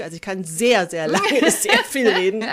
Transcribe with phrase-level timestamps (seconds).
[0.00, 2.44] Also ich kann sehr, sehr lange, sehr viel reden.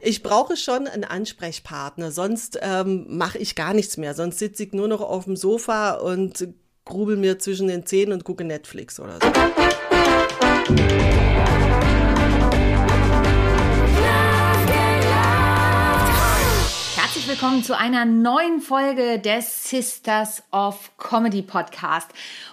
[0.00, 4.14] Ich brauche schon einen Ansprechpartner, sonst ähm, mache ich gar nichts mehr.
[4.14, 6.48] Sonst sitze ich nur noch auf dem Sofa und
[6.84, 11.01] grubel mir zwischen den Zähnen und gucke Netflix oder so.
[17.32, 22.10] Willkommen zu einer neuen Folge des Sisters of Comedy Podcast.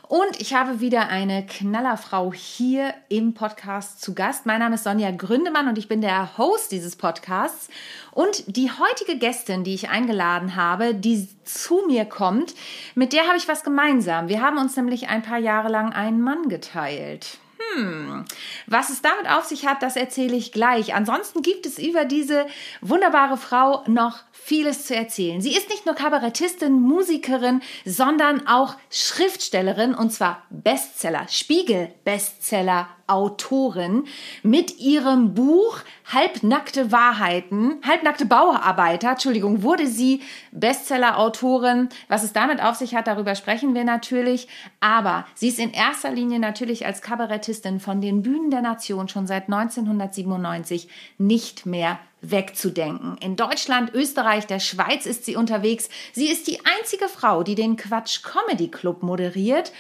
[0.08, 4.46] Und ich habe wieder eine Knallerfrau hier im Podcast zu Gast.
[4.46, 7.68] Mein Name ist Sonja Gründemann und ich bin der Host dieses Podcasts.
[8.12, 12.56] Und die heutige Gästin, die ich eingeladen habe, die zu mir kommt,
[12.96, 14.30] mit der habe ich was gemeinsam.
[14.30, 17.38] Wir haben uns nämlich ein paar Jahre lang einen Mann geteilt.
[17.74, 18.24] Hm,
[18.68, 20.96] was es damit auf sich hat, das erzähle ich gleich.
[20.96, 22.48] Ansonsten gibt es über diese
[22.82, 25.42] wunderbare Frau noch vieles zu erzählen.
[25.42, 34.06] Sie ist nicht nur Kabarettistin, Musikerin, sondern auch Schriftstellerin und zwar Bestseller, Spiegel-Bestseller Autorin
[34.44, 41.90] mit ihrem Buch Halbnackte Wahrheiten, Halbnackte Bauarbeiter, Entschuldigung, wurde sie Bestseller-Autorin.
[42.08, 44.48] Was es damit auf sich hat, darüber sprechen wir natürlich.
[44.80, 49.28] Aber sie ist in erster Linie natürlich als Kabarettistin von den Bühnen der Nation schon
[49.28, 50.88] seit 1997
[51.18, 53.18] nicht mehr wegzudenken.
[53.22, 55.90] In Deutschland, Österreich, der Schweiz ist sie unterwegs.
[56.14, 59.72] Sie ist die einzige Frau, die den Quatsch Comedy Club moderiert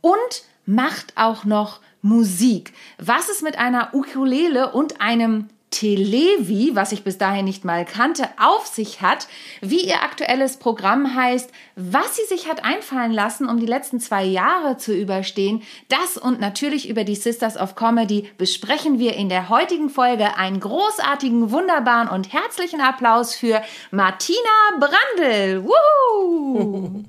[0.00, 2.72] und macht auch noch Musik.
[2.98, 8.28] Was es mit einer Ukulele und einem Televi, was ich bis dahin nicht mal kannte,
[8.38, 9.28] auf sich hat,
[9.60, 14.24] wie ihr aktuelles Programm heißt, was sie sich hat einfallen lassen, um die letzten zwei
[14.24, 19.48] Jahre zu überstehen, das und natürlich über die Sisters of Comedy besprechen wir in der
[19.48, 20.36] heutigen Folge.
[20.36, 24.38] Einen großartigen, wunderbaren und herzlichen Applaus für Martina
[24.78, 25.64] Brandl.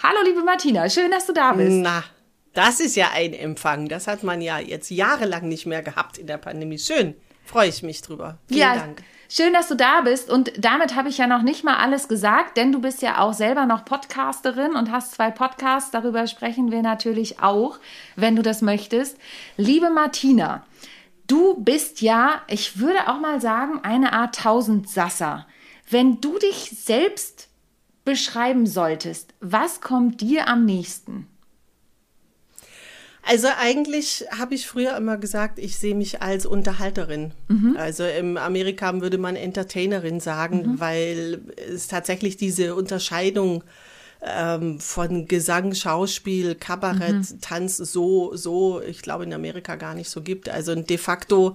[0.00, 1.72] Hallo liebe Martina, schön, dass du da bist.
[1.72, 2.04] Na,
[2.54, 3.88] das ist ja ein Empfang.
[3.88, 6.78] Das hat man ja jetzt jahrelang nicht mehr gehabt in der Pandemie.
[6.78, 7.14] Schön,
[7.48, 8.38] freue ich mich drüber.
[8.46, 9.02] Vielen ja, Dank.
[9.30, 10.30] Schön, dass du da bist.
[10.30, 13.32] Und damit habe ich ja noch nicht mal alles gesagt, denn du bist ja auch
[13.32, 15.90] selber noch Podcasterin und hast zwei Podcasts.
[15.90, 17.78] Darüber sprechen wir natürlich auch,
[18.16, 19.18] wenn du das möchtest.
[19.56, 20.64] Liebe Martina,
[21.26, 25.46] du bist ja, ich würde auch mal sagen, eine Art Tausendsasser.
[25.90, 27.48] Wenn du dich selbst
[28.04, 31.26] beschreiben solltest, was kommt dir am nächsten?
[33.28, 37.32] Also eigentlich habe ich früher immer gesagt, ich sehe mich als Unterhalterin.
[37.48, 37.76] Mhm.
[37.78, 40.80] Also im Amerika würde man Entertainerin sagen, mhm.
[40.80, 43.64] weil es tatsächlich diese Unterscheidung
[44.22, 47.40] ähm, von Gesang, Schauspiel, Kabarett, mhm.
[47.42, 50.48] Tanz so, so, ich glaube in Amerika gar nicht so gibt.
[50.48, 51.54] Also de facto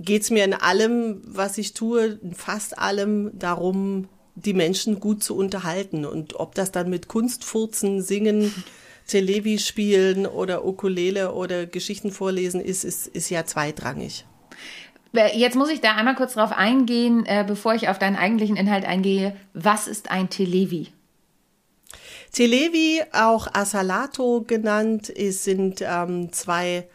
[0.00, 5.22] geht es mir in allem, was ich tue, in fast allem darum, die Menschen gut
[5.22, 6.04] zu unterhalten.
[6.04, 8.52] Und ob das dann mit Kunstfurzen, Singen,
[9.10, 14.24] Televi spielen oder Ukulele oder Geschichten vorlesen ist, ist, ist ja zweitrangig.
[15.12, 18.84] Jetzt muss ich da einmal kurz drauf eingehen, äh, bevor ich auf deinen eigentlichen Inhalt
[18.84, 19.36] eingehe.
[19.52, 20.92] Was ist ein Televi?
[22.32, 26.86] Televi, auch Asalato genannt, ist, sind ähm, zwei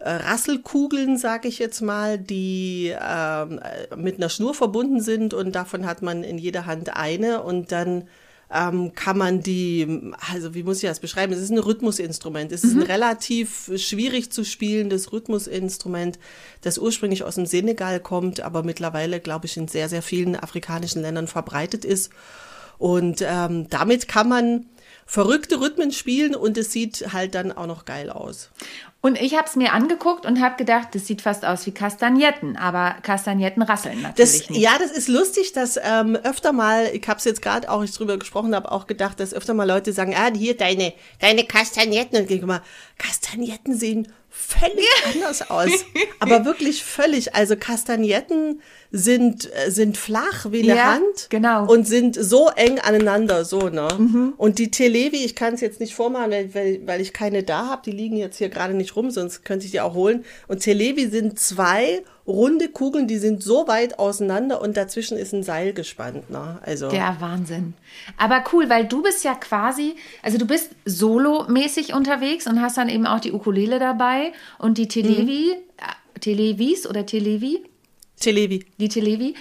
[0.00, 3.60] äh, Rasselkugeln, sage ich jetzt mal, die ähm,
[3.94, 8.08] mit einer Schnur verbunden sind und davon hat man in jeder Hand eine und dann
[8.52, 11.32] ähm, kann man die, also wie muss ich das beschreiben?
[11.32, 12.52] Es ist ein Rhythmusinstrument.
[12.52, 12.82] Es ist mhm.
[12.82, 16.18] ein relativ schwierig zu spielendes Rhythmusinstrument,
[16.60, 21.02] das ursprünglich aus dem Senegal kommt, aber mittlerweile, glaube ich, in sehr, sehr vielen afrikanischen
[21.02, 22.10] Ländern verbreitet ist.
[22.78, 24.66] Und ähm, damit kann man
[25.06, 28.50] verrückte Rhythmen spielen und es sieht halt dann auch noch geil aus.
[29.04, 32.56] Und ich habe es mir angeguckt und habe gedacht, das sieht fast aus wie Kastagnetten,
[32.56, 34.60] aber Kastagnetten rasseln natürlich das, nicht.
[34.60, 37.92] Ja, das ist lustig, dass ähm, öfter mal, ich habe es jetzt gerade auch, ich
[37.92, 42.20] drüber gesprochen habe, auch gedacht, dass öfter mal Leute sagen, ah, hier deine, deine Kastagnetten.
[42.20, 42.62] Und ich mal,
[42.96, 45.84] Kastagnetten sehen völlig anders aus.
[46.20, 47.34] Aber wirklich völlig.
[47.34, 51.28] Also Kastagnetten sind, äh, sind flach wie eine ja, Hand.
[51.30, 51.66] Genau.
[51.66, 53.88] Und sind so eng aneinander, so, ne?
[53.98, 54.34] Mhm.
[54.36, 57.82] Und die Televi, ich kann es jetzt nicht vormachen, weil, weil ich keine da habe.
[57.86, 60.24] Die liegen jetzt hier gerade nicht rum, sonst könnte ich die auch holen.
[60.46, 65.42] Und Televi sind zwei runde Kugeln, die sind so weit auseinander und dazwischen ist ein
[65.42, 66.30] Seil gespannt.
[66.30, 66.58] Ne?
[66.62, 66.90] Also.
[66.90, 67.74] Der Wahnsinn.
[68.18, 72.90] Aber cool, weil du bist ja quasi, also du bist solomäßig unterwegs und hast dann
[72.90, 76.20] eben auch die Ukulele dabei und die Televi, mhm.
[76.20, 77.62] Televis oder Televi?
[78.22, 78.64] Televi.
[78.78, 79.34] Die Televi.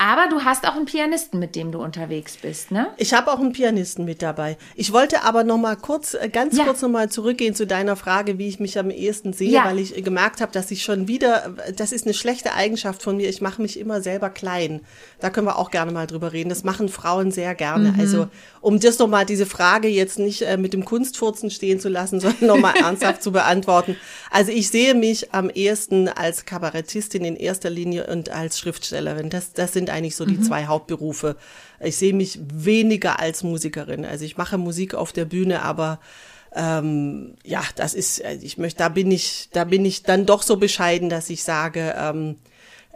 [0.00, 2.86] Aber du hast auch einen Pianisten, mit dem du unterwegs bist, ne?
[2.98, 4.56] Ich habe auch einen Pianisten mit dabei.
[4.76, 6.64] Ich wollte aber noch mal kurz, äh, ganz ja.
[6.64, 9.64] kurz noch mal zurückgehen zu deiner Frage, wie ich mich am ehesten sehe, ja.
[9.64, 13.28] weil ich gemerkt habe, dass ich schon wieder, das ist eine schlechte Eigenschaft von mir.
[13.28, 14.82] Ich mache mich immer selber klein.
[15.18, 16.48] Da können wir auch gerne mal drüber reden.
[16.48, 17.90] Das machen Frauen sehr gerne.
[17.90, 18.00] Mhm.
[18.00, 18.28] Also
[18.60, 22.20] um das noch mal diese Frage jetzt nicht äh, mit dem Kunstfurzen stehen zu lassen,
[22.20, 23.96] sondern noch mal ernsthaft zu beantworten.
[24.30, 29.28] Also ich sehe mich am ehesten als Kabarettistin in erster Linie und als Schriftstellerin.
[29.28, 30.42] Das, das sind sind eigentlich so die mhm.
[30.42, 31.36] zwei Hauptberufe.
[31.80, 34.04] Ich sehe mich weniger als Musikerin.
[34.04, 35.98] Also ich mache Musik auf der Bühne, aber
[36.54, 40.42] ähm, ja, das ist, äh, ich möchte, da bin ich, da bin ich dann doch
[40.42, 42.36] so bescheiden, dass ich sage, ähm,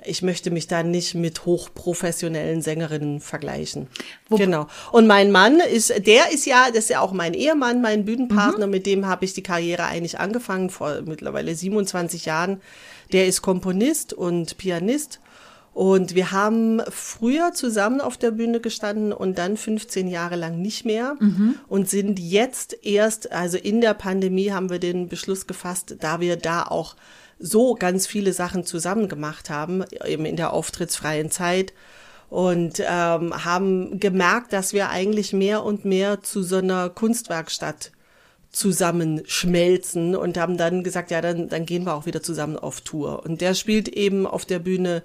[0.05, 3.87] ich möchte mich da nicht mit hochprofessionellen Sängerinnen vergleichen.
[4.29, 4.67] Wo genau.
[4.91, 8.67] Und mein Mann ist, der ist ja, das ist ja auch mein Ehemann, mein Bühnenpartner,
[8.67, 8.73] mhm.
[8.73, 12.61] mit dem habe ich die Karriere eigentlich angefangen vor mittlerweile 27 Jahren.
[13.13, 15.21] Der ist Komponist und Pianist
[15.75, 20.85] und wir haben früher zusammen auf der Bühne gestanden und dann 15 Jahre lang nicht
[20.85, 21.55] mehr mhm.
[21.67, 26.37] und sind jetzt erst, also in der Pandemie haben wir den Beschluss gefasst, da wir
[26.37, 26.95] da auch
[27.39, 31.73] so ganz viele Sachen zusammen gemacht haben, eben in der auftrittsfreien Zeit
[32.29, 37.93] und ähm, haben gemerkt, dass wir eigentlich mehr und mehr zu so einer Kunstwerkstatt
[38.51, 43.25] zusammenschmelzen und haben dann gesagt, ja, dann, dann gehen wir auch wieder zusammen auf Tour.
[43.25, 45.03] Und der spielt eben auf der Bühne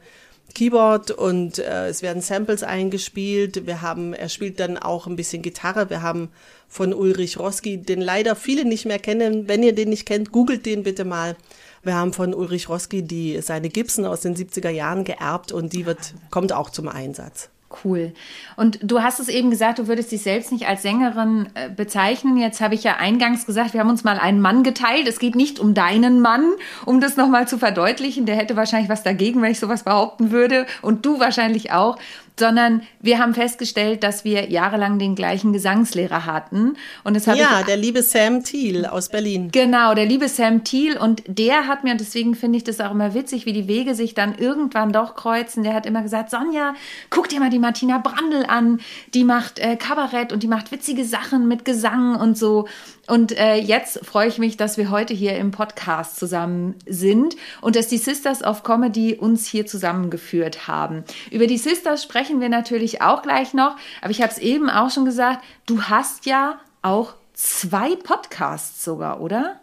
[0.56, 3.68] Keyboard und äh, es werden Samples eingespielt.
[3.68, 5.90] Wir haben, er spielt dann auch ein bisschen Gitarre.
[5.90, 6.30] Wir haben
[6.68, 9.48] von Ulrich Roski, den leider viele nicht mehr kennen.
[9.48, 11.36] Wenn ihr den nicht kennt, googelt den bitte mal.
[11.84, 15.86] Wir haben von Ulrich Roski die seine Gibson aus den 70er Jahren geerbt und die
[15.86, 17.50] wird kommt auch zum Einsatz.
[17.84, 18.14] Cool.
[18.56, 22.38] Und du hast es eben gesagt, du würdest dich selbst nicht als Sängerin äh, bezeichnen.
[22.38, 25.06] Jetzt habe ich ja eingangs gesagt, wir haben uns mal einen Mann geteilt.
[25.06, 26.54] Es geht nicht um deinen Mann,
[26.86, 28.26] um das nochmal zu verdeutlichen.
[28.26, 30.66] Der hätte wahrscheinlich was dagegen, wenn ich sowas behaupten würde.
[30.82, 31.98] Und du wahrscheinlich auch
[32.40, 36.76] sondern wir haben festgestellt, dass wir jahrelang den gleichen Gesangslehrer hatten.
[37.04, 39.50] Und das ja, der liebe Sam Thiel aus Berlin.
[39.52, 40.98] Genau, der liebe Sam Thiel.
[40.98, 43.96] Und der hat mir, und deswegen finde ich das auch immer witzig, wie die Wege
[43.96, 45.64] sich dann irgendwann doch kreuzen.
[45.64, 46.76] Der hat immer gesagt, Sonja,
[47.10, 48.80] guck dir mal die Martina Brandl an.
[49.14, 52.68] Die macht äh, Kabarett und die macht witzige Sachen mit Gesang und so.
[53.08, 57.76] Und äh, jetzt freue ich mich, dass wir heute hier im Podcast zusammen sind und
[57.76, 61.06] dass die Sisters of Comedy uns hier zusammengeführt haben.
[61.32, 64.92] Über die Sisters sprechen wir natürlich auch gleich noch, aber ich habe es eben auch
[64.92, 69.60] schon gesagt, du hast ja auch zwei Podcasts sogar, oder?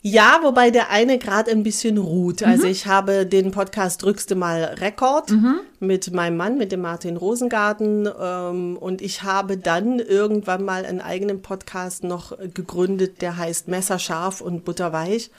[0.00, 2.42] Ja, wobei der eine gerade ein bisschen ruht.
[2.42, 2.70] Also mhm.
[2.70, 5.60] ich habe den Podcast Drückste mal Rekord mhm.
[5.80, 8.08] mit meinem Mann, mit dem Martin Rosengarten.
[8.20, 14.40] Ähm, und ich habe dann irgendwann mal einen eigenen Podcast noch gegründet, der heißt Messerscharf
[14.40, 15.30] und Butterweich,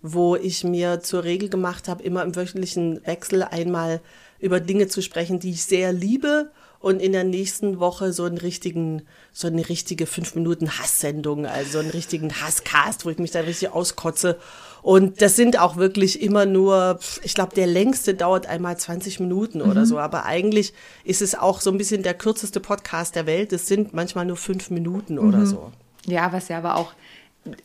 [0.00, 4.00] wo ich mir zur Regel gemacht habe, immer im wöchentlichen Wechsel einmal
[4.38, 6.50] über Dinge zu sprechen, die ich sehr liebe
[6.84, 9.00] und in der nächsten Woche so einen richtigen,
[9.32, 13.70] so eine richtige fünf Minuten Hasssendung, also einen richtigen Hasscast, wo ich mich da richtig
[13.70, 14.38] auskotze.
[14.82, 19.62] Und das sind auch wirklich immer nur, ich glaube, der längste dauert einmal 20 Minuten
[19.62, 19.86] oder mhm.
[19.86, 19.98] so.
[19.98, 23.54] Aber eigentlich ist es auch so ein bisschen der kürzeste Podcast der Welt.
[23.54, 25.26] Es sind manchmal nur fünf Minuten mhm.
[25.26, 25.72] oder so.
[26.04, 26.92] Ja, was ja aber auch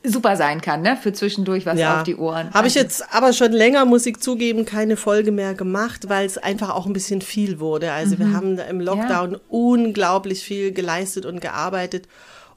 [0.03, 0.97] super sein kann, ne?
[1.01, 1.97] Für zwischendurch was ja.
[1.97, 2.53] auf die Ohren.
[2.53, 6.25] Habe ich also jetzt aber schon länger, muss ich zugeben, keine Folge mehr gemacht, weil
[6.25, 7.91] es einfach auch ein bisschen viel wurde.
[7.91, 8.19] Also mhm.
[8.19, 9.39] wir haben im Lockdown ja.
[9.49, 12.07] unglaublich viel geleistet und gearbeitet.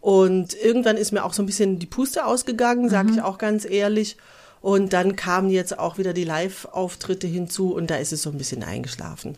[0.00, 3.14] Und irgendwann ist mir auch so ein bisschen die Puste ausgegangen, sage mhm.
[3.14, 4.16] ich auch ganz ehrlich.
[4.60, 8.38] Und dann kamen jetzt auch wieder die Live-Auftritte hinzu und da ist es so ein
[8.38, 9.36] bisschen eingeschlafen.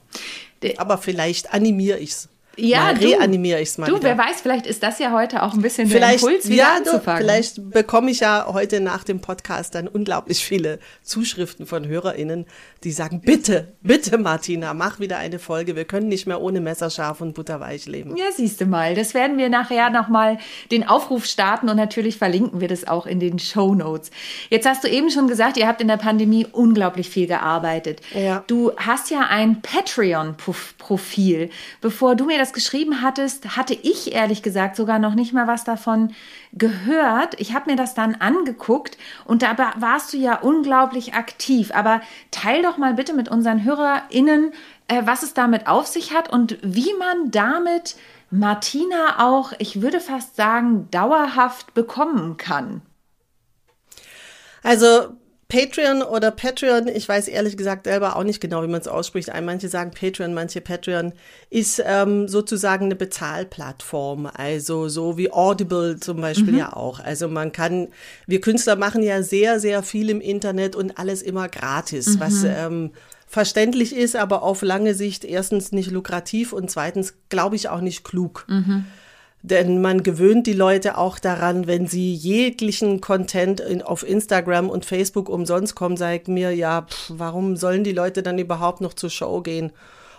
[0.79, 2.29] Aber vielleicht animiere ich's.
[2.57, 3.87] Ja, mal reanimiere ich es mal.
[3.87, 4.05] Du, wieder.
[4.05, 6.77] wer weiß, vielleicht ist das ja heute auch ein bisschen vielleicht, der Impuls, wieder ja,
[6.77, 7.23] anzufangen.
[7.23, 12.47] vielleicht bekomme ich ja heute nach dem Podcast dann unglaublich viele Zuschriften von HörerInnen,
[12.85, 15.77] die sagen, bitte, bitte Martina, mach wieder eine Folge.
[15.77, 18.17] Wir können nicht mehr ohne Messerscharf und butterweich leben.
[18.17, 18.95] Ja, siehst du mal.
[18.95, 20.39] Das werden wir nachher nochmal
[20.71, 24.11] den Aufruf starten und natürlich verlinken wir das auch in den Show Notes.
[24.51, 28.01] Jetzt hast du eben schon gesagt, ihr habt in der Pandemie unglaublich viel gearbeitet.
[28.13, 28.45] Ja.
[28.47, 31.51] Du hast ja ein Patreon-Profil.
[31.81, 35.47] Bevor du mir das das geschrieben hattest, hatte ich ehrlich gesagt sogar noch nicht mal
[35.47, 36.13] was davon
[36.53, 37.41] gehört.
[37.41, 41.71] Ich habe mir das dann angeguckt und da warst du ja unglaublich aktiv.
[41.75, 44.53] Aber teil doch mal bitte mit unseren HörerInnen,
[44.89, 47.97] äh, was es damit auf sich hat und wie man damit
[48.31, 52.83] Martina auch, ich würde fast sagen, dauerhaft bekommen kann.
[54.63, 55.15] Also
[55.49, 59.31] Patreon oder Patreon, ich weiß ehrlich gesagt selber auch nicht genau, wie man es ausspricht.
[59.43, 61.13] Manche sagen Patreon, manche Patreon,
[61.51, 64.29] ist ähm, sozusagen eine Bezahlplattform.
[64.33, 66.59] Also so wie Audible zum Beispiel mhm.
[66.59, 67.01] ja auch.
[67.01, 67.89] Also man kann,
[68.27, 72.21] wir Künstler machen ja sehr, sehr viel im Internet und alles immer gratis, mhm.
[72.21, 72.91] was ähm,
[73.27, 78.05] verständlich ist, aber auf lange Sicht erstens nicht lukrativ und zweitens, glaube ich, auch nicht
[78.05, 78.47] klug.
[78.49, 78.87] Mhm.
[79.47, 84.87] Denn man gewöhnt die Leute auch daran, wenn sie jeglichen Content in, auf Instagram und
[84.87, 89.11] Facebook umsonst kommen, sagt mir, ja, pff, warum sollen die Leute dann überhaupt noch zur
[89.11, 89.71] Show gehen?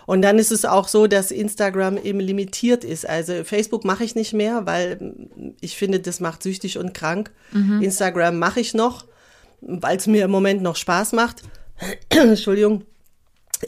[0.06, 3.08] Und dann ist es auch so, dass Instagram eben limitiert ist.
[3.08, 5.12] Also Facebook mache ich nicht mehr, weil
[5.60, 7.32] ich finde, das macht süchtig und krank.
[7.50, 7.82] Mhm.
[7.82, 9.06] Instagram mache ich noch,
[9.60, 11.42] weil es mir im Moment noch Spaß macht.
[12.10, 12.84] Entschuldigung.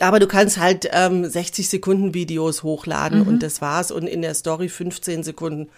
[0.00, 3.28] Aber du kannst halt ähm, 60 Sekunden Videos hochladen mhm.
[3.28, 5.68] und das war's und in der Story 15 Sekunden.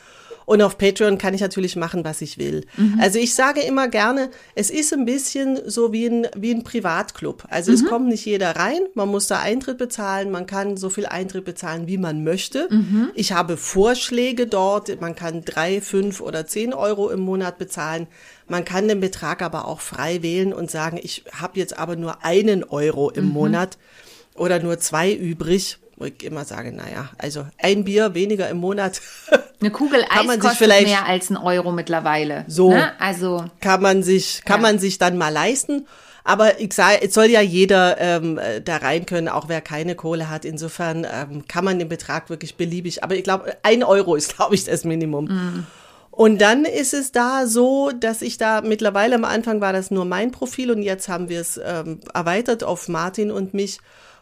[0.50, 2.66] Und auf Patreon kann ich natürlich machen, was ich will.
[2.76, 2.98] Mhm.
[3.00, 7.44] Also ich sage immer gerne, es ist ein bisschen so wie ein, wie ein Privatclub.
[7.50, 7.76] Also mhm.
[7.76, 11.44] es kommt nicht jeder rein, man muss da Eintritt bezahlen, man kann so viel Eintritt
[11.44, 12.66] bezahlen, wie man möchte.
[12.68, 13.10] Mhm.
[13.14, 18.08] Ich habe Vorschläge dort, man kann drei, fünf oder zehn Euro im Monat bezahlen.
[18.48, 22.24] Man kann den Betrag aber auch frei wählen und sagen, ich habe jetzt aber nur
[22.24, 23.34] einen Euro im mhm.
[23.34, 23.78] Monat
[24.34, 25.78] oder nur zwei übrig.
[26.00, 29.02] Wo ich immer sage, naja, also ein Bier weniger im Monat.
[29.60, 32.46] Eine Kugel Eis man kostet mehr als ein Euro mittlerweile.
[32.48, 32.98] So, ne?
[32.98, 34.68] also kann man sich, kann ja.
[34.68, 35.86] man sich dann mal leisten.
[36.24, 40.30] Aber ich sage, es soll ja jeder ähm, da rein können, auch wer keine Kohle
[40.30, 40.46] hat.
[40.46, 43.04] Insofern ähm, kann man den Betrag wirklich beliebig.
[43.04, 45.26] Aber ich glaube, ein Euro ist, glaube ich, das Minimum.
[45.26, 45.66] Mm.
[46.10, 50.06] Und dann ist es da so, dass ich da mittlerweile am Anfang war das nur
[50.06, 53.80] mein Profil und jetzt haben wir es ähm, erweitert auf Martin und mich.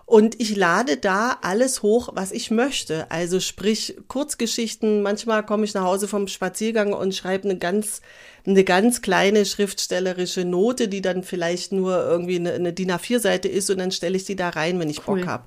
[0.09, 3.11] Und ich lade da alles hoch, was ich möchte.
[3.11, 5.03] Also sprich Kurzgeschichten.
[5.03, 8.01] Manchmal komme ich nach Hause vom Spaziergang und schreibe eine ganz,
[8.47, 13.69] eine ganz kleine schriftstellerische Note, die dann vielleicht nur irgendwie eine, eine DIN A4-Seite ist
[13.69, 15.21] und dann stelle ich die da rein, wenn ich cool.
[15.21, 15.45] Bock habe.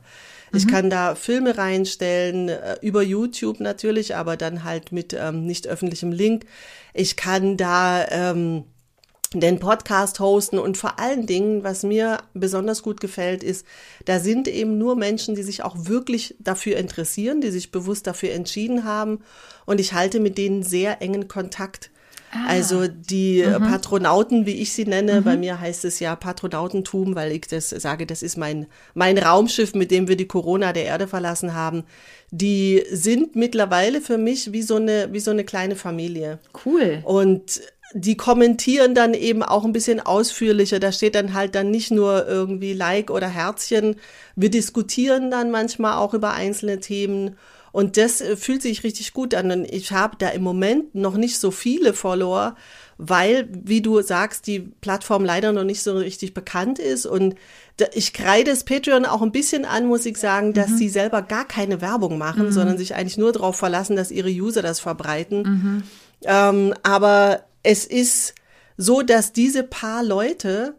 [0.54, 0.70] Ich mhm.
[0.70, 6.12] kann da Filme reinstellen, äh, über YouTube natürlich, aber dann halt mit ähm, nicht öffentlichem
[6.12, 6.46] Link.
[6.94, 8.66] Ich kann da ähm,
[9.34, 13.66] den Podcast hosten und vor allen Dingen, was mir besonders gut gefällt, ist,
[14.06, 18.34] da sind eben nur Menschen, die sich auch wirklich dafür interessieren, die sich bewusst dafür
[18.34, 19.20] entschieden haben
[19.66, 21.92] und ich halte mit denen sehr engen Kontakt.
[22.34, 22.48] Ah.
[22.48, 23.64] Also die mhm.
[23.64, 25.24] Patronauten, wie ich sie nenne, mhm.
[25.24, 29.74] bei mir heißt es ja Patronautentum, weil ich das sage, das ist mein, mein Raumschiff,
[29.76, 31.84] mit dem wir die Corona der Erde verlassen haben.
[32.32, 36.40] Die sind mittlerweile für mich wie so eine, wie so eine kleine Familie.
[36.66, 37.02] Cool.
[37.04, 37.62] Und
[37.94, 40.80] die kommentieren dann eben auch ein bisschen ausführlicher.
[40.80, 43.96] Da steht dann halt dann nicht nur irgendwie Like oder Herzchen.
[44.36, 47.36] Wir diskutieren dann manchmal auch über einzelne Themen
[47.72, 49.52] und das äh, fühlt sich richtig gut an.
[49.52, 52.56] Und ich habe da im Moment noch nicht so viele Follower,
[52.98, 57.06] weil, wie du sagst, die Plattform leider noch nicht so richtig bekannt ist.
[57.06, 57.36] Und
[57.94, 60.78] ich kreide das Patreon auch ein bisschen an, muss ich sagen, dass mhm.
[60.78, 62.52] sie selber gar keine Werbung machen, mhm.
[62.52, 65.42] sondern sich eigentlich nur darauf verlassen, dass ihre User das verbreiten.
[65.42, 65.84] Mhm.
[66.26, 68.36] Ähm, aber es ist
[68.78, 70.76] so, dass diese paar Leute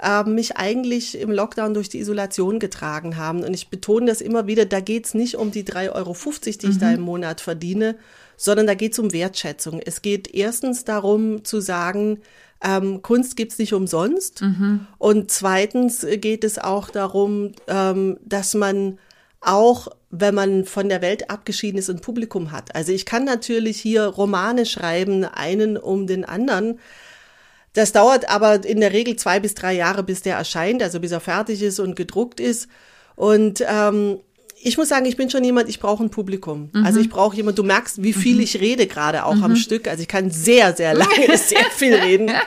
[0.00, 3.42] äh, mich eigentlich im Lockdown durch die Isolation getragen haben.
[3.42, 6.78] Und ich betone das immer wieder, da geht's nicht um die 3,50 Euro, die ich
[6.78, 6.94] da mhm.
[6.94, 7.96] im Monat verdiene,
[8.36, 9.80] sondern da geht's um Wertschätzung.
[9.84, 12.20] Es geht erstens darum zu sagen,
[12.62, 14.42] ähm, Kunst gibt's nicht umsonst.
[14.42, 14.86] Mhm.
[14.98, 18.98] Und zweitens geht es auch darum, ähm, dass man
[19.40, 22.74] auch wenn man von der Welt abgeschieden ist und Publikum hat.
[22.74, 26.78] Also ich kann natürlich hier Romane schreiben, einen um den anderen,
[27.76, 31.12] das dauert aber in der Regel zwei bis drei Jahre, bis der erscheint, also bis
[31.12, 32.68] er fertig ist und gedruckt ist.
[33.16, 34.20] Und ähm,
[34.62, 36.70] ich muss sagen, ich bin schon jemand, ich brauche ein Publikum.
[36.72, 36.86] Mhm.
[36.86, 38.40] Also ich brauche jemand, du merkst, wie viel mhm.
[38.40, 39.44] ich rede gerade auch mhm.
[39.44, 39.88] am Stück.
[39.88, 42.30] Also ich kann sehr, sehr lange, sehr viel reden.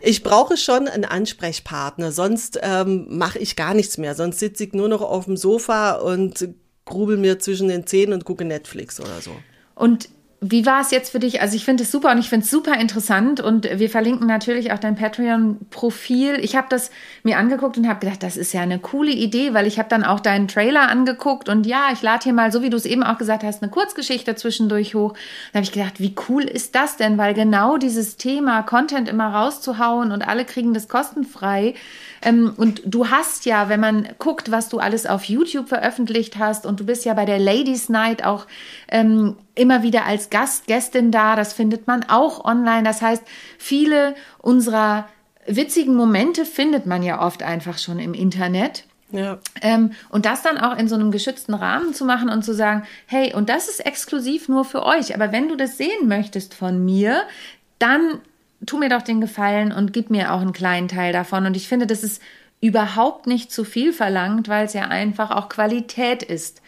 [0.00, 4.14] Ich brauche schon einen Ansprechpartner, sonst ähm, mache ich gar nichts mehr.
[4.14, 6.48] Sonst sitze ich nur noch auf dem Sofa und
[6.84, 9.32] grubel mir zwischen den Zähnen und gucke Netflix oder so.
[9.74, 10.08] Und
[10.40, 11.40] wie war es jetzt für dich?
[11.40, 14.72] Also ich finde es super und ich finde es super interessant und wir verlinken natürlich
[14.72, 16.38] auch dein Patreon-Profil.
[16.40, 16.92] Ich habe das
[17.24, 20.04] mir angeguckt und habe gedacht, das ist ja eine coole Idee, weil ich habe dann
[20.04, 23.02] auch deinen Trailer angeguckt und ja, ich lade hier mal, so wie du es eben
[23.02, 25.14] auch gesagt hast, eine Kurzgeschichte zwischendurch hoch.
[25.52, 27.18] Da habe ich gedacht, wie cool ist das denn?
[27.18, 31.74] Weil genau dieses Thema Content immer rauszuhauen und alle kriegen das kostenfrei,
[32.22, 36.66] ähm, und du hast ja, wenn man guckt, was du alles auf YouTube veröffentlicht hast,
[36.66, 38.46] und du bist ja bei der Ladies Night auch
[38.88, 42.82] ähm, immer wieder als Gast, Gästin da, das findet man auch online.
[42.82, 43.22] Das heißt,
[43.58, 45.08] viele unserer
[45.46, 48.84] witzigen Momente findet man ja oft einfach schon im Internet.
[49.10, 49.38] Ja.
[49.62, 52.84] Ähm, und das dann auch in so einem geschützten Rahmen zu machen und zu sagen,
[53.06, 55.14] hey, und das ist exklusiv nur für euch.
[55.14, 57.22] Aber wenn du das sehen möchtest von mir,
[57.78, 58.20] dann
[58.66, 61.46] tu mir doch den Gefallen und gib mir auch einen kleinen Teil davon.
[61.46, 62.22] Und ich finde, das ist
[62.60, 66.60] überhaupt nicht zu viel verlangt, weil es ja einfach auch Qualität ist,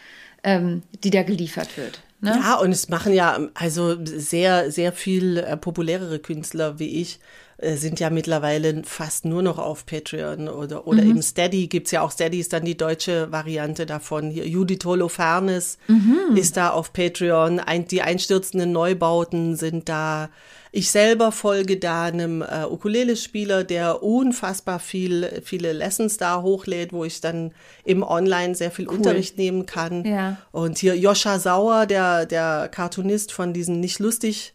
[0.43, 2.01] ähm, die da geliefert wird.
[2.21, 2.39] Ne?
[2.39, 7.19] Ja, und es machen ja also sehr, sehr viel äh, populärere Künstler wie ich
[7.61, 11.11] äh, sind ja mittlerweile fast nur noch auf Patreon oder, oder mhm.
[11.11, 12.11] eben Steady gibt's ja auch.
[12.11, 14.31] Steady ist dann die deutsche Variante davon.
[14.31, 16.35] Hier Judith Holofernes mhm.
[16.35, 17.59] ist da auf Patreon.
[17.59, 20.29] Ein, die einstürzenden Neubauten sind da.
[20.73, 27.03] Ich selber folge da einem äh, Ukulele-Spieler, der unfassbar viel, viele Lessons da hochlädt, wo
[27.03, 28.95] ich dann im Online sehr viel cool.
[28.95, 30.05] Unterricht nehmen kann.
[30.05, 30.37] Ja.
[30.51, 34.53] Und hier Joscha Sauer, der, der Cartoonist von diesen nicht lustig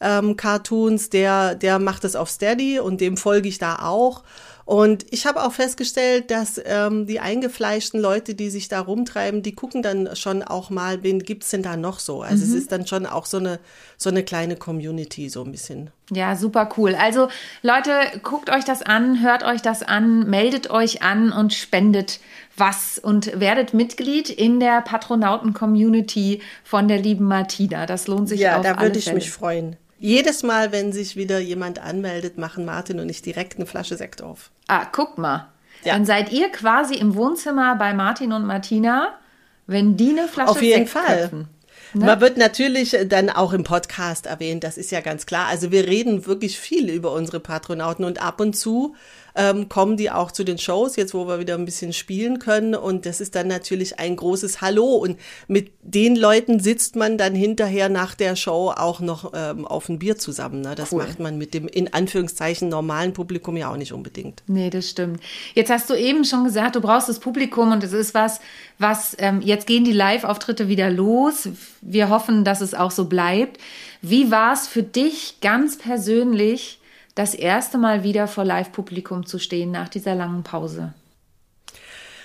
[0.00, 4.22] ähm, Cartoons, der, der macht es auf Steady und dem folge ich da auch.
[4.68, 9.54] Und ich habe auch festgestellt, dass ähm, die eingefleischten Leute, die sich da rumtreiben, die
[9.54, 12.20] gucken dann schon auch mal, wen gibt's denn da noch so?
[12.20, 12.50] Also mhm.
[12.50, 13.60] es ist dann schon auch so eine,
[13.96, 15.90] so eine kleine Community, so ein bisschen.
[16.10, 16.94] Ja, super cool.
[16.94, 17.28] Also
[17.62, 22.20] Leute, guckt euch das an, hört euch das an, meldet euch an und spendet
[22.54, 27.86] was und werdet Mitglied in der Patronauten-Community von der lieben Martina.
[27.86, 29.76] Das lohnt sich ja, auf Ja, da würde ich mich freuen.
[29.98, 34.22] Jedes Mal, wenn sich wieder jemand anmeldet, machen Martin und ich direkt eine Flasche Sekt
[34.22, 34.50] auf.
[34.68, 35.48] Ah, guck mal.
[35.84, 35.94] Ja.
[35.94, 39.18] Dann seid ihr quasi im Wohnzimmer bei Martin und Martina,
[39.66, 41.20] wenn die eine Flasche Auf jeden Sekt Fall.
[41.22, 41.48] Köpfen.
[41.94, 42.04] Ne?
[42.04, 45.46] Man wird natürlich dann auch im Podcast erwähnt, das ist ja ganz klar.
[45.46, 48.94] Also wir reden wirklich viel über unsere Patronauten und ab und zu
[49.38, 52.74] ähm, kommen die auch zu den Shows, jetzt wo wir wieder ein bisschen spielen können.
[52.74, 54.96] Und das ist dann natürlich ein großes Hallo.
[54.96, 59.88] Und mit den Leuten sitzt man dann hinterher nach der Show auch noch ähm, auf
[59.88, 60.60] ein Bier zusammen.
[60.60, 60.74] Ne?
[60.74, 61.04] Das cool.
[61.04, 64.42] macht man mit dem in Anführungszeichen normalen Publikum ja auch nicht unbedingt.
[64.48, 65.20] Nee, das stimmt.
[65.54, 68.40] Jetzt hast du eben schon gesagt, du brauchst das Publikum und es ist was,
[68.78, 71.48] was ähm, jetzt gehen die Live-Auftritte wieder los.
[71.80, 73.58] Wir hoffen, dass es auch so bleibt.
[74.02, 76.77] Wie war es für dich ganz persönlich?
[77.18, 80.94] Das erste Mal wieder vor Live-Publikum zu stehen nach dieser langen Pause?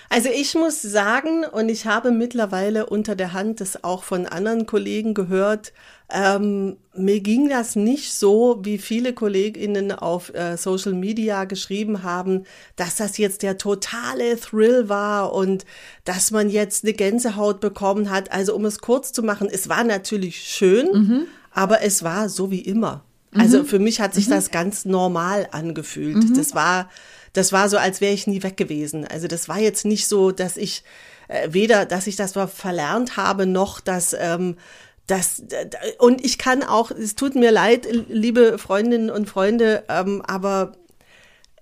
[0.08, 4.66] Also ich muss sagen, und ich habe mittlerweile unter der Hand das auch von anderen
[4.66, 5.72] Kollegen gehört,
[6.12, 12.44] ähm, mir ging das nicht so, wie viele Kolleginnen auf äh, Social Media geschrieben haben,
[12.76, 15.64] dass das jetzt der totale Thrill war und
[16.04, 18.30] dass man jetzt eine Gänsehaut bekommen hat.
[18.30, 21.26] Also um es kurz zu machen, es war natürlich schön, mhm.
[21.50, 23.02] aber es war so wie immer.
[23.36, 23.66] Also mhm.
[23.66, 24.32] für mich hat sich mhm.
[24.32, 26.16] das ganz normal angefühlt.
[26.16, 26.34] Mhm.
[26.34, 26.88] Das war,
[27.32, 29.06] das war so, als wäre ich nie weg gewesen.
[29.06, 30.84] Also das war jetzt nicht so, dass ich
[31.28, 34.56] äh, weder, dass ich das verlernt habe, noch dass ähm,
[35.06, 35.42] das
[35.98, 40.72] und ich kann auch, es tut mir leid, liebe Freundinnen und Freunde, ähm, aber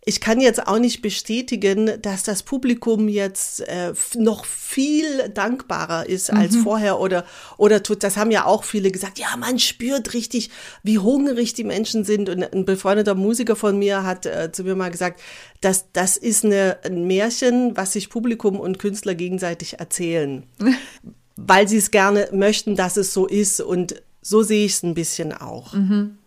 [0.05, 6.33] ich kann jetzt auch nicht bestätigen, dass das Publikum jetzt äh, noch viel dankbarer ist
[6.33, 6.63] als mhm.
[6.63, 7.25] vorher oder
[7.57, 8.03] oder tut.
[8.03, 9.21] Das haben ja auch viele gesagt.
[9.21, 10.51] Ja, man spürt richtig,
[10.83, 12.29] wie hungrig die Menschen sind.
[12.29, 15.21] Und ein befreundeter Musiker von mir hat äh, zu mir mal gesagt,
[15.61, 20.43] dass das ist eine, ein Märchen, was sich Publikum und Künstler gegenseitig erzählen,
[21.37, 23.61] weil sie es gerne möchten, dass es so ist.
[23.61, 25.75] Und so sehe ich es ein bisschen auch.
[25.75, 26.19] Mhm.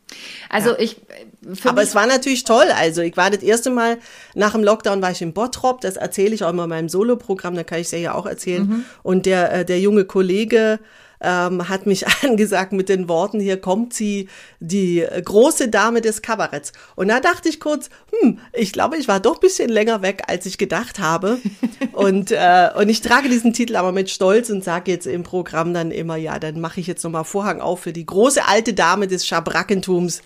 [0.50, 0.80] Also ja.
[0.80, 1.02] ich.
[1.64, 2.66] Aber es war natürlich toll.
[2.76, 3.98] Also ich war das erste Mal
[4.34, 5.82] nach dem Lockdown war ich in Bottrop.
[5.82, 7.56] Das erzähle ich auch immer in meinem Soloprogramm.
[7.56, 8.68] Da kann ich es ja auch erzählen.
[8.68, 8.86] Mhm.
[9.04, 10.80] Und der äh, der junge Kollege
[11.26, 16.72] ähm, hat mich angesagt mit den Worten, hier kommt sie, die große Dame des Kabaretts.
[16.96, 17.90] Und da dachte ich kurz,
[18.22, 21.40] hm, ich glaube, ich war doch ein bisschen länger weg, als ich gedacht habe.
[21.94, 25.74] und, äh, und ich trage diesen Titel aber mit Stolz und sage jetzt im Programm
[25.74, 29.08] dann immer, ja, dann mache ich jetzt nochmal Vorhang auf für die große alte Dame
[29.08, 30.22] des Schabrackentums.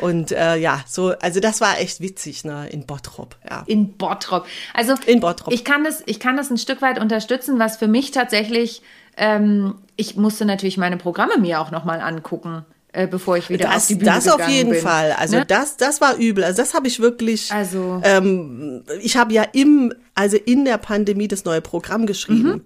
[0.00, 3.64] und äh, ja, so, also das war echt witzig, ne, in Bottrop, ja.
[3.66, 4.46] In Bottrop.
[4.72, 5.52] Also in Bottrop.
[5.52, 8.82] Ich kann das, ich kann das ein Stück weit unterstützen, was für mich tatsächlich
[9.16, 13.76] ähm, ich musste natürlich meine Programme mir auch nochmal angucken äh, bevor ich wieder das,
[13.76, 14.80] auf die Bühne Das auf jeden bin.
[14.80, 15.12] Fall.
[15.18, 15.44] Also ne?
[15.46, 16.44] das, das war übel.
[16.44, 17.50] Also das habe ich wirklich.
[17.50, 22.48] Also ähm, ich habe ja im, also in der Pandemie das neue Programm geschrieben.
[22.48, 22.64] Mhm.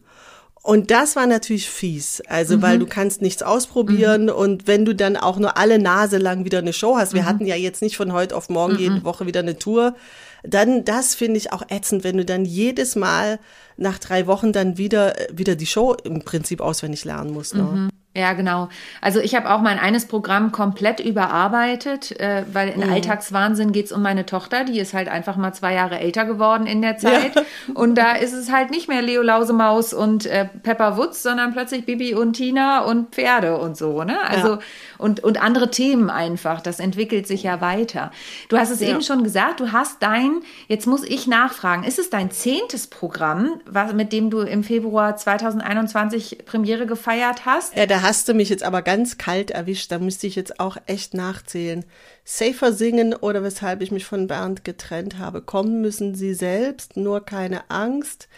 [0.62, 2.20] Und das war natürlich fies.
[2.28, 2.62] Also, mhm.
[2.62, 4.28] weil du kannst nichts ausprobieren mhm.
[4.30, 7.26] und wenn du dann auch nur alle Nase lang wieder eine Show hast, wir mhm.
[7.26, 9.04] hatten ja jetzt nicht von heute auf morgen jede mhm.
[9.04, 9.94] Woche wieder eine Tour,
[10.42, 13.38] dann das finde ich auch ätzend, wenn du dann jedes Mal
[13.77, 17.55] nach drei Wochen dann wieder, wieder die Show im Prinzip auswendig lernen musst.
[17.55, 17.62] Ne?
[17.62, 17.88] Mhm.
[18.16, 18.68] Ja, genau.
[19.01, 22.92] Also ich habe auch mein eines Programm komplett überarbeitet, äh, weil in mhm.
[22.92, 26.83] Alltagswahnsinn geht's um meine Tochter, die ist halt einfach mal zwei Jahre älter geworden in
[26.83, 27.37] der Zeit.
[27.37, 27.42] Ja.
[27.75, 31.85] Und da ist es halt nicht mehr Leo Lausemaus und äh, Pepper Wutz, sondern plötzlich
[31.85, 34.18] Bibi und Tina und Pferde und so, ne?
[34.27, 34.59] Also ja.
[34.97, 36.61] und, und andere Themen einfach.
[36.61, 38.11] Das entwickelt sich ja weiter.
[38.49, 38.88] Du hast es ja.
[38.88, 43.61] eben schon gesagt, du hast dein, jetzt muss ich nachfragen, ist es dein zehntes Programm,
[43.66, 47.77] was, mit dem du im Februar 2021 Premiere gefeiert hast?
[47.77, 49.90] Ja, da hast du mich jetzt aber ganz kalt erwischt.
[49.90, 51.84] Da müsste ich jetzt auch echt nachzählen.
[52.22, 55.42] Safer singen oder weshalb ich mich von Bernd getrennt habe.
[55.42, 58.28] Kommen müssen sie selbst, nur keine Angst.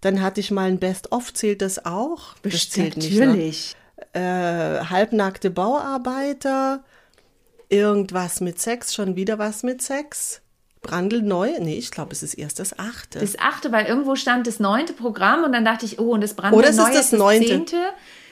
[0.00, 2.34] Dann hatte ich mal ein Best-of, zählt das auch?
[2.42, 3.36] Das zählt Natürlich.
[3.36, 3.76] Nicht,
[4.14, 4.80] ne?
[4.80, 6.82] äh, halbnackte Bauarbeiter,
[7.68, 10.40] irgendwas mit Sex, schon wieder was mit Sex.
[10.82, 11.52] Brandl-neu?
[11.60, 13.20] Nee, ich glaube, es ist erst das achte.
[13.20, 16.34] Das achte, weil irgendwo stand das neunte Programm und dann dachte ich, oh, und das
[16.34, 17.46] Brandl-neu Oder es ist das neunte.
[17.46, 17.76] zehnte.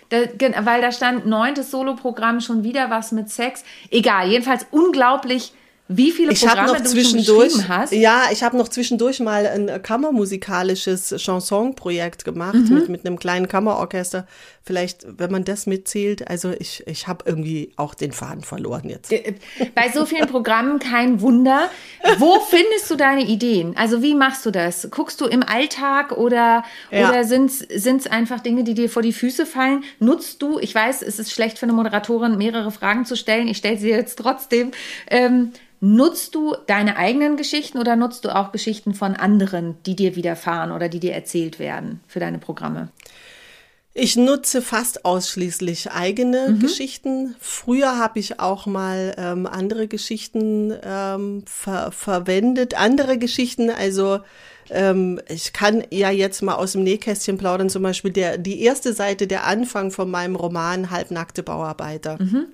[0.09, 0.19] Da,
[0.65, 3.65] weil da stand neuntes Soloprogramm schon wieder was mit Sex.
[3.91, 5.53] Egal, jedenfalls unglaublich
[5.87, 7.93] wie viele ich Programme noch du zwischendurch, schon hast.
[7.93, 12.75] Ja, ich habe noch zwischendurch mal ein kammermusikalisches Chansonprojekt gemacht mhm.
[12.75, 14.27] mit, mit einem kleinen Kammerorchester.
[14.63, 19.13] Vielleicht, wenn man das mitzählt, also ich, ich habe irgendwie auch den Faden verloren jetzt.
[19.13, 19.35] Äh,
[19.75, 21.69] bei so vielen Programmen kein Wunder.
[22.17, 23.77] Wo findest du deine Ideen?
[23.77, 24.89] Also wie machst du das?
[24.91, 27.11] Guckst du im Alltag oder, ja.
[27.11, 29.85] oder sind es einfach Dinge, die dir vor die Füße fallen?
[29.99, 33.49] Nutzt du, ich weiß, es ist schlecht für eine Moderatorin, mehrere Fragen zu stellen.
[33.49, 34.71] Ich stelle sie jetzt trotzdem.
[35.09, 35.53] Ähm,
[35.87, 40.73] Nutzt du deine eigenen Geschichten oder nutzt du auch Geschichten von anderen, die dir widerfahren
[40.73, 42.89] oder die dir erzählt werden für deine Programme?
[43.93, 46.61] Ich nutze fast ausschließlich eigene mhm.
[46.61, 47.37] Geschichten.
[47.39, 52.81] Früher habe ich auch mal ähm, andere Geschichten ähm, ver verwendet.
[52.81, 54.21] Andere Geschichten, also
[54.71, 58.95] ähm, ich kann ja jetzt mal aus dem Nähkästchen plaudern, zum Beispiel der, die erste
[58.95, 62.17] Seite, der Anfang von meinem Roman Halbnackte Bauarbeiter.
[62.23, 62.47] Mhm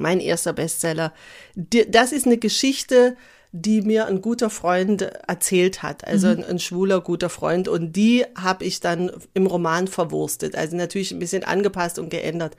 [0.00, 1.12] mein erster Bestseller.
[1.54, 3.16] Das ist eine Geschichte,
[3.52, 6.38] die mir ein guter Freund erzählt hat, also mhm.
[6.38, 7.66] ein, ein, schwuler guter Freund.
[7.66, 12.56] Und die habe ich dann im Roman verwurstet, also natürlich ein bisschen angepasst und geändert.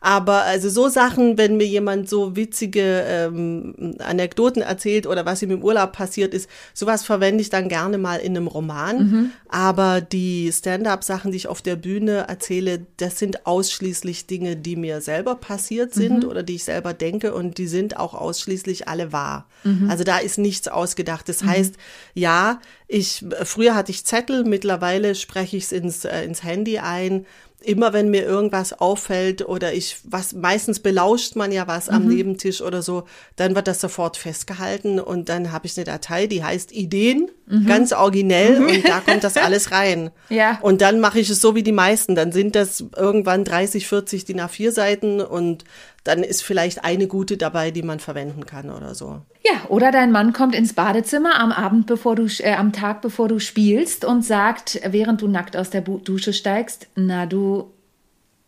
[0.00, 5.50] Aber also so Sachen, wenn mir jemand so witzige ähm, Anekdoten erzählt oder was ihm
[5.50, 8.98] im Urlaub passiert ist, sowas verwende ich dann gerne mal in einem Roman.
[8.98, 9.30] Mhm.
[9.48, 15.00] Aber die Stand-up-Sachen, die ich auf der Bühne erzähle, das sind ausschließlich Dinge, die mir
[15.00, 16.28] selber passiert sind mhm.
[16.28, 19.46] oder die ich selber denke und die sind auch ausschließlich alle wahr.
[19.64, 19.90] Mhm.
[19.90, 21.28] Also da ist nichts ausgedacht.
[21.28, 21.48] Das mhm.
[21.48, 21.74] heißt,
[22.14, 27.26] ja, ich früher hatte ich Zettel, mittlerweile spreche ich es ins, äh, ins Handy ein
[27.66, 31.94] immer wenn mir irgendwas auffällt oder ich was meistens belauscht man ja was mhm.
[31.94, 33.04] am Nebentisch oder so,
[33.36, 37.66] dann wird das sofort festgehalten und dann habe ich eine Datei, die heißt Ideen, mhm.
[37.66, 38.68] ganz originell mhm.
[38.68, 40.10] und da kommt das alles rein.
[40.28, 40.58] Ja.
[40.62, 44.24] Und dann mache ich es so wie die meisten, dann sind das irgendwann 30, 40
[44.24, 45.64] DIN A4 Seiten und
[46.06, 49.22] dann ist vielleicht eine gute dabei, die man verwenden kann oder so.
[49.44, 53.28] Ja, oder dein Mann kommt ins Badezimmer am Abend, bevor du, äh, am Tag, bevor
[53.28, 57.72] du spielst und sagt, während du nackt aus der Dusche steigst, na du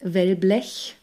[0.01, 0.97] Wellblech.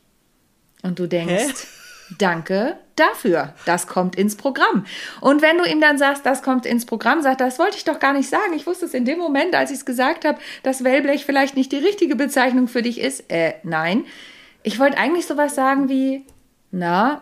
[0.83, 2.15] Und du denkst, Hä?
[2.19, 3.53] danke dafür.
[3.65, 4.85] Das kommt ins Programm.
[5.19, 7.99] Und wenn du ihm dann sagst, das kommt ins Programm, sagt, das wollte ich doch
[7.99, 8.53] gar nicht sagen.
[8.55, 11.71] Ich wusste es in dem Moment, als ich es gesagt habe, dass Wellblech vielleicht nicht
[11.71, 13.29] die richtige Bezeichnung für dich ist.
[13.31, 14.05] Äh, nein.
[14.63, 16.25] Ich wollte eigentlich sowas sagen wie,
[16.75, 17.21] na,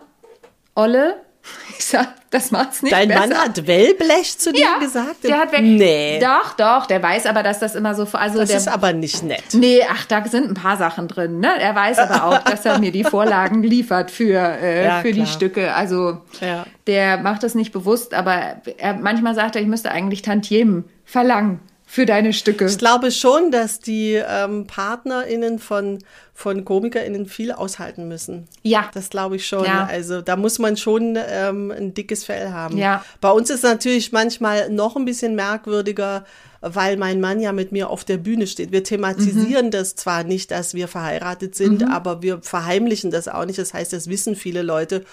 [0.74, 1.14] Olle,
[1.78, 3.20] ich sag, das macht's nicht Dein besser.
[3.20, 5.22] Mann hat Wellblech zu dir ja, gesagt?
[5.22, 6.18] Der hat nee.
[6.18, 9.22] Doch, doch, der weiß aber, dass das immer so also Das der, ist aber nicht
[9.22, 9.44] nett.
[9.52, 11.50] Nee, ach, da sind ein paar Sachen drin, ne?
[11.60, 15.24] Er weiß aber auch, dass er mir die Vorlagen liefert für äh, ja, für klar.
[15.24, 15.74] die Stücke.
[15.74, 16.64] Also ja.
[16.88, 21.60] der macht das nicht bewusst, aber er manchmal sagt er, ich müsste eigentlich Tantiemen verlangen
[21.94, 22.64] für deine Stücke.
[22.64, 26.00] Ich glaube schon, dass die ähm, PartnerInnen von,
[26.34, 28.48] von KomikerInnen viel aushalten müssen.
[28.64, 28.90] Ja.
[28.94, 29.64] Das glaube ich schon.
[29.64, 29.86] Ja.
[29.88, 32.78] Also da muss man schon ähm, ein dickes Fell haben.
[32.78, 33.04] Ja.
[33.20, 36.24] Bei uns ist es natürlich manchmal noch ein bisschen merkwürdiger,
[36.60, 38.72] weil mein Mann ja mit mir auf der Bühne steht.
[38.72, 39.70] Wir thematisieren mhm.
[39.70, 41.92] das zwar nicht, dass wir verheiratet sind, mhm.
[41.92, 43.60] aber wir verheimlichen das auch nicht.
[43.60, 45.04] Das heißt, das wissen viele Leute.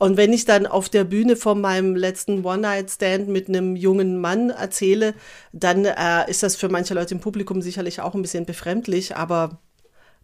[0.00, 4.48] Und wenn ich dann auf der Bühne von meinem letzten One-Night-Stand mit einem jungen Mann
[4.48, 5.12] erzähle,
[5.52, 9.58] dann äh, ist das für manche Leute im Publikum sicherlich auch ein bisschen befremdlich, aber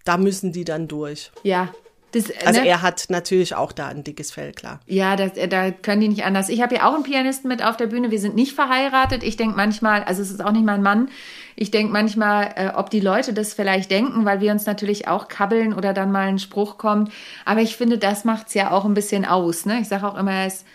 [0.07, 1.31] da müssen die dann durch.
[1.43, 1.75] Ja,
[2.13, 2.69] das, also ne?
[2.69, 4.81] er hat natürlich auch da ein dickes Fell, klar.
[4.87, 6.49] Ja, das, da können die nicht anders.
[6.49, 8.11] Ich habe ja auch einen Pianisten mit auf der Bühne.
[8.11, 9.23] Wir sind nicht verheiratet.
[9.23, 11.11] Ich denke manchmal, also es ist auch nicht mein Mann.
[11.57, 15.27] Ich denke manchmal, äh, ob die Leute das vielleicht denken, weil wir uns natürlich auch
[15.29, 17.11] kabbeln oder dann mal ein Spruch kommt.
[17.47, 19.65] Aber ich finde, das macht es ja auch ein bisschen aus.
[19.65, 19.81] Ne?
[19.81, 20.67] Ich sage auch immer, er ist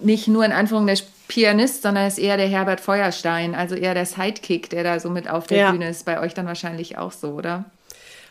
[0.00, 0.96] nicht nur in Anführung der
[1.28, 5.10] Pianist, sondern er ist eher der Herbert Feuerstein, also eher der Sidekick, der da so
[5.10, 5.70] mit auf der ja.
[5.70, 6.06] Bühne ist.
[6.06, 7.66] Bei euch dann wahrscheinlich auch so, oder?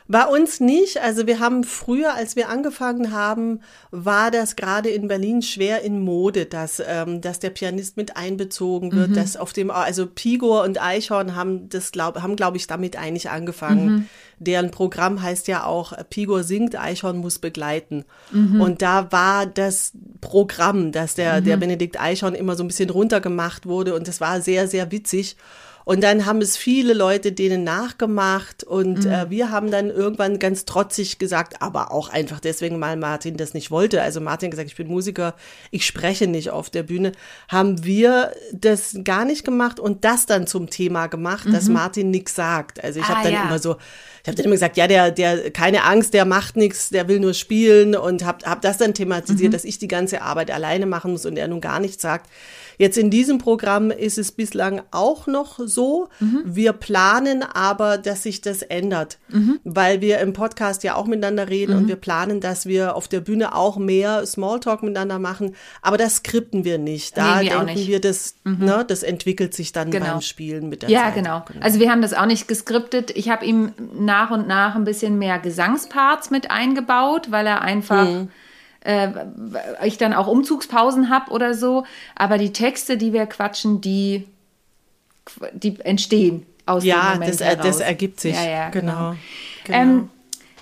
[0.07, 1.01] Bei uns nicht.
[1.01, 3.61] Also wir haben früher, als wir angefangen haben,
[3.91, 8.91] war das gerade in Berlin schwer in Mode, dass, ähm, dass der Pianist mit einbezogen
[8.91, 9.11] wird.
[9.11, 9.13] Mhm.
[9.13, 13.29] Dass auf dem, also Pigor und Eichhorn haben das, glaub, haben glaube ich damit eigentlich
[13.29, 13.85] angefangen.
[13.85, 14.09] Mhm.
[14.43, 18.05] Deren Programm heißt ja auch Pigor singt, Eichhorn muss begleiten.
[18.31, 18.59] Mhm.
[18.59, 21.61] Und da war das Programm, dass der, der mhm.
[21.61, 25.35] Benedikt Eichhorn immer so ein bisschen runtergemacht wurde und das war sehr, sehr witzig.
[25.83, 29.11] Und dann haben es viele Leute denen nachgemacht und Mhm.
[29.11, 33.55] äh, wir haben dann irgendwann ganz trotzig gesagt, aber auch einfach deswegen, weil Martin das
[33.55, 33.99] nicht wollte.
[34.03, 35.33] Also Martin gesagt, ich bin Musiker,
[35.71, 37.13] ich spreche nicht auf der Bühne.
[37.47, 42.35] Haben wir das gar nicht gemacht und das dann zum Thema gemacht, dass Martin nichts
[42.35, 42.83] sagt.
[42.83, 43.11] Also ich Mhm.
[43.11, 43.43] Ah, habe dann ja.
[43.47, 43.77] immer so,
[44.23, 47.19] ich habe dann immer gesagt, ja, der, der, keine Angst, der macht nichts, der will
[47.19, 49.53] nur spielen und habe hab das dann thematisiert, Mhm.
[49.53, 52.29] dass ich die ganze Arbeit alleine machen muss und er nun gar nichts sagt.
[52.81, 56.09] Jetzt in diesem Programm ist es bislang auch noch so.
[56.19, 56.41] Mhm.
[56.45, 59.19] Wir planen aber, dass sich das ändert,
[59.63, 61.77] weil wir im Podcast ja auch miteinander reden Mhm.
[61.83, 65.55] und wir planen, dass wir auf der Bühne auch mehr Smalltalk miteinander machen.
[65.83, 67.15] Aber das skripten wir nicht.
[67.17, 67.83] Da Nee, wir denken nicht.
[67.87, 67.91] Mhm.
[67.91, 70.07] wir, das, ne, das entwickelt sich dann Genau.
[70.07, 71.13] beim Spielen mit der Ja, Zeit.
[71.13, 71.45] genau.
[71.59, 73.11] Also wir haben das auch nicht geskriptet.
[73.15, 78.05] Ich habe ihm nach und nach ein bisschen mehr Gesangsparts mit eingebaut, weil er einfach
[78.07, 78.29] Mhm.
[78.81, 79.09] Äh,
[79.83, 81.85] ich dann auch Umzugspausen habe oder so.
[82.15, 84.27] Aber die Texte, die wir quatschen, die,
[85.53, 88.35] die entstehen aus dem Ja, Moment das, das ergibt sich.
[88.35, 89.15] Ja, ja, genau.
[89.63, 89.77] genau.
[89.79, 90.09] Ähm,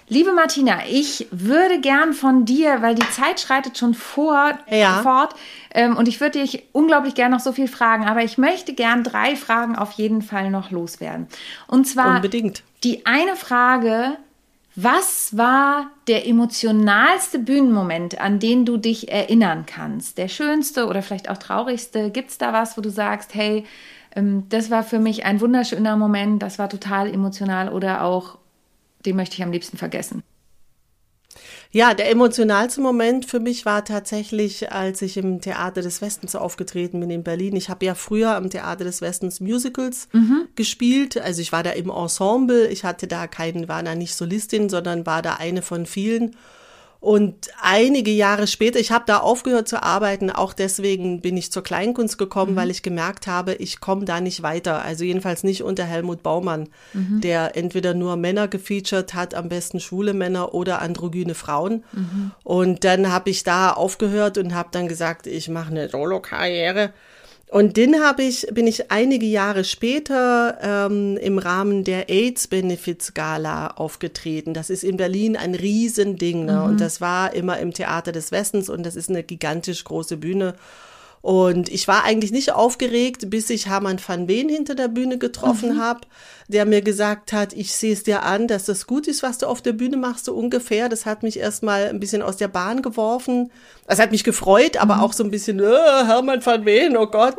[0.08, 5.01] liebe Martina, ich würde gern von dir, weil die Zeit schreitet schon vor, Ja.
[5.01, 5.36] fort,
[5.73, 9.03] ähm, und ich würde dich unglaublich gern noch so viel fragen, aber ich möchte gern
[9.03, 11.27] drei Fragen auf jeden Fall noch loswerden.
[11.67, 12.63] Und zwar Unbedingt.
[12.84, 14.17] die eine Frage,
[14.83, 20.17] was war der emotionalste Bühnenmoment, an den du dich erinnern kannst?
[20.17, 22.11] Der schönste oder vielleicht auch traurigste?
[22.11, 23.65] Gibt es da was, wo du sagst, hey,
[24.15, 28.37] ähm, das war für mich ein wunderschöner Moment, das war total emotional oder auch,
[29.05, 30.23] den möchte ich am liebsten vergessen?
[31.71, 36.99] Ja, der emotionalste Moment für mich war tatsächlich, als ich im Theater des Westens aufgetreten
[36.99, 37.55] bin in Berlin.
[37.55, 40.08] Ich habe ja früher am Theater des Westens Musicals
[40.55, 41.17] gespielt.
[41.17, 42.67] Also ich war da im Ensemble.
[42.69, 46.36] Ich hatte da keinen, war da nicht Solistin, sondern war da eine von vielen.
[47.01, 51.63] Und einige Jahre später, ich habe da aufgehört zu arbeiten, auch deswegen bin ich zur
[51.63, 54.83] Kleinkunst gekommen, weil ich gemerkt habe, ich komme da nicht weiter.
[54.83, 60.13] Also jedenfalls nicht unter Helmut Baumann, der entweder nur Männer gefeatured hat, am besten schwule
[60.13, 61.85] Männer oder androgyne Frauen.
[62.43, 66.91] Und dann habe ich da aufgehört und habe dann gesagt, ich mache eine Solo-Karriere.
[67.51, 73.15] Und den habe ich, bin ich einige Jahre später ähm, im Rahmen der AIDS Benefits
[73.15, 74.53] Gala aufgetreten.
[74.53, 76.63] Das ist in Berlin ein Riesending, ne?
[76.63, 80.53] Und das war immer im Theater des Westens und das ist eine gigantisch große Bühne.
[81.21, 85.75] Und ich war eigentlich nicht aufgeregt, bis ich Hermann van Ween hinter der Bühne getroffen
[85.75, 85.82] Mhm.
[85.82, 86.01] habe,
[86.47, 89.47] der mir gesagt hat, ich sehe es dir an, dass das gut ist, was du
[89.47, 90.88] auf der Bühne machst, so ungefähr.
[90.88, 93.51] Das hat mich erstmal ein bisschen aus der Bahn geworfen.
[93.86, 95.01] Das hat mich gefreut, aber Mhm.
[95.01, 95.65] auch so ein bisschen, äh,
[96.05, 97.36] Hermann van Ween, oh Gott.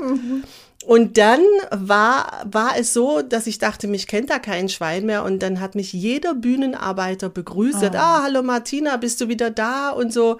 [0.86, 1.40] Und dann
[1.70, 5.24] war, war es so, dass ich dachte, mich kennt da kein Schwein mehr.
[5.24, 7.82] Und dann hat mich jeder Bühnenarbeiter begrüßt.
[7.82, 9.90] hat, Ah, hallo Martina, bist du wieder da?
[9.90, 10.38] Und so.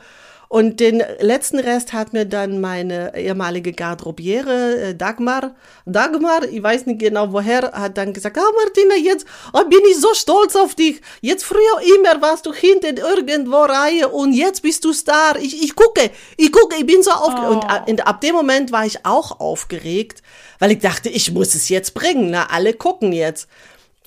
[0.53, 5.55] Und den letzten Rest hat mir dann meine ehemalige Garderobiere, äh, Dagmar,
[5.87, 10.01] Dagmar, ich weiß nicht genau woher, hat dann gesagt, ah Martina, jetzt oh, bin ich
[10.01, 11.03] so stolz auf dich.
[11.21, 11.61] Jetzt früher
[11.97, 15.37] immer warst du hinten irgendwo Reihe und jetzt bist du Star.
[15.39, 17.51] Ich, ich gucke, ich gucke, ich bin so aufgeregt.
[17.51, 20.21] Und ab- und ab dem Moment war ich auch aufgeregt,
[20.59, 22.31] weil ich dachte, ich muss es jetzt bringen.
[22.31, 23.47] Na, alle gucken jetzt.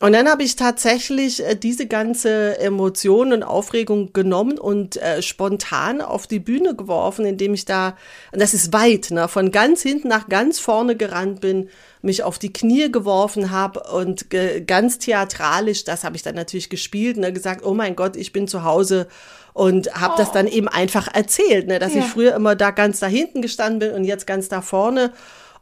[0.03, 6.01] Und dann habe ich tatsächlich äh, diese ganze Emotion und Aufregung genommen und äh, spontan
[6.01, 7.95] auf die Bühne geworfen, indem ich da,
[8.33, 11.69] und das ist weit, ne, von ganz hinten nach ganz vorne gerannt bin,
[12.01, 16.69] mich auf die Knie geworfen habe und ge ganz theatralisch, das habe ich dann natürlich
[16.69, 19.07] gespielt, ne, gesagt, oh mein Gott, ich bin zu Hause
[19.53, 22.01] und habe das dann eben einfach erzählt, ne, dass Ja.
[22.01, 25.13] ich früher immer da ganz da hinten gestanden bin und jetzt ganz da vorne.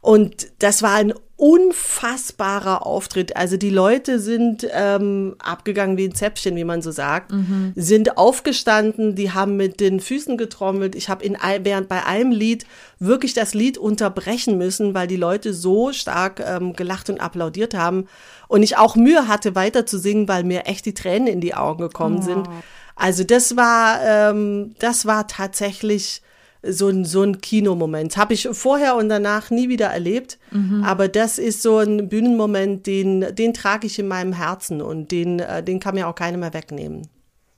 [0.02, 3.36] Und das war ein unfassbarer Auftritt.
[3.36, 7.32] Also die Leute sind ähm, abgegangen wie ein Zäpfchen, wie man so sagt,
[7.76, 10.96] sind aufgestanden, die haben mit den Füßen getrommelt.
[10.96, 12.66] Ich habe in während bei einem Lied
[12.98, 18.06] wirklich das Lied unterbrechen müssen, weil die Leute so stark ähm, gelacht und applaudiert haben
[18.48, 21.54] und ich auch Mühe hatte, weiter zu singen, weil mir echt die Tränen in die
[21.54, 22.48] Augen gekommen sind.
[22.96, 26.22] Also das war, ähm, das war tatsächlich
[26.62, 28.16] so ein, so ein Kinomoment.
[28.16, 30.38] Habe ich vorher und danach nie wieder erlebt.
[30.84, 35.40] Aber das ist so ein Bühnenmoment, den, den trage ich in meinem Herzen und den,
[35.40, 37.08] äh, den kann mir auch keiner mehr wegnehmen.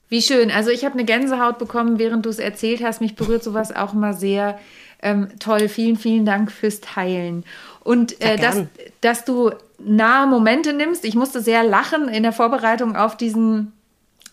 [0.09, 0.51] Wie schön.
[0.51, 3.01] Also ich habe eine Gänsehaut bekommen, während du es erzählt hast.
[3.01, 4.59] Mich berührt sowas auch immer sehr.
[5.01, 7.43] Ähm, toll, vielen, vielen Dank fürs Teilen.
[7.83, 8.61] Und äh, dass,
[9.01, 11.05] dass du nahe Momente nimmst.
[11.05, 13.73] Ich musste sehr lachen in der Vorbereitung auf diesen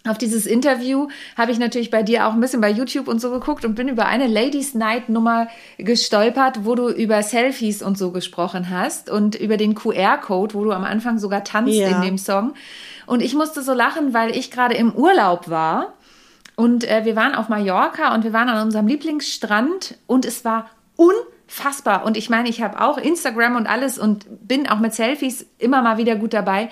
[0.09, 3.31] auf dieses Interview habe ich natürlich bei dir auch ein bisschen bei YouTube und so
[3.31, 5.47] geguckt und bin über eine Ladies Night Nummer
[5.79, 10.73] gestolpert, wo du über Selfies und so gesprochen hast und über den QR-Code, wo du
[10.73, 11.89] am Anfang sogar tanzt Ja.
[11.89, 12.55] in dem Song.
[13.07, 15.93] Und ich musste so lachen, weil ich gerade im Urlaub war
[16.57, 20.69] und äh, wir waren auf Mallorca und wir waren an unserem Lieblingsstrand und es war
[20.97, 22.05] unfassbar.
[22.05, 25.83] Und ich meine, ich habe auch Instagram und alles und bin auch mit Selfies immer
[25.83, 26.69] mal wieder gut dabei.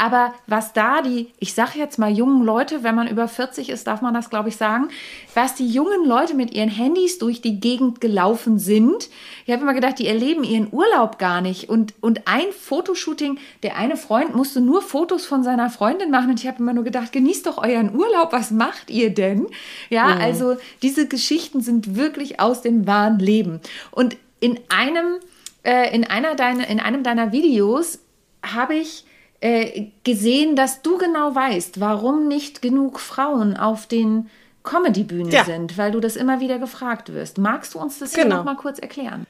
[0.00, 3.86] Aber was da die, ich sage jetzt mal jungen Leute, wenn man über 40 ist,
[3.86, 4.88] darf man das, glaube ich, sagen,
[5.34, 9.10] was die jungen Leute mit ihren Handys durch die Gegend gelaufen sind.
[9.44, 11.68] Ich habe immer gedacht, die erleben ihren Urlaub gar nicht.
[11.68, 16.30] Und, und ein Fotoshooting, der eine Freund musste nur Fotos von seiner Freundin machen.
[16.30, 19.48] Und ich habe immer nur gedacht, genießt doch euren Urlaub, was macht ihr denn?
[19.90, 20.20] Ja, mhm.
[20.22, 23.60] also diese Geschichten sind wirklich aus dem wahren Leben.
[23.90, 25.16] Und in einem,
[25.62, 27.98] äh, in, einer deiner, in einem deiner Videos
[28.42, 29.04] habe ich
[29.40, 34.28] äh, gesehen, dass du genau weißt, warum nicht genug Frauen auf den
[34.62, 35.44] Comedy-Bühnen ja.
[35.44, 37.38] sind, weil du das immer wieder gefragt wirst.
[37.38, 38.26] Magst du uns das genau.
[38.26, 39.26] hier noch mal kurz erklären?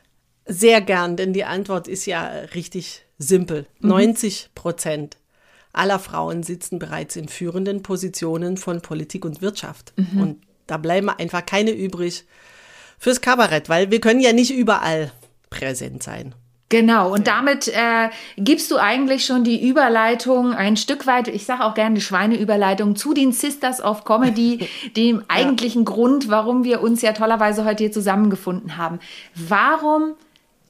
[0.47, 3.67] Sehr gern, denn die Antwort ist ja richtig simpel.
[3.79, 3.89] Mhm.
[3.89, 5.17] 90 Prozent
[5.73, 9.93] aller Frauen sitzen bereits in führenden Positionen von Politik und Wirtschaft.
[9.97, 10.21] Mhm.
[10.21, 12.25] Und da bleiben einfach keine übrig
[12.99, 15.13] fürs Kabarett, weil wir können ja nicht überall
[15.49, 16.35] präsent sein.
[16.71, 21.65] Genau, und damit äh, gibst du eigentlich schon die Überleitung ein Stück weit, ich sage
[21.65, 25.93] auch gerne die Schweineüberleitung, zu den Sisters of Comedy, dem eigentlichen ja.
[25.93, 29.01] Grund, warum wir uns ja tollerweise heute hier zusammengefunden haben.
[29.35, 30.15] Warum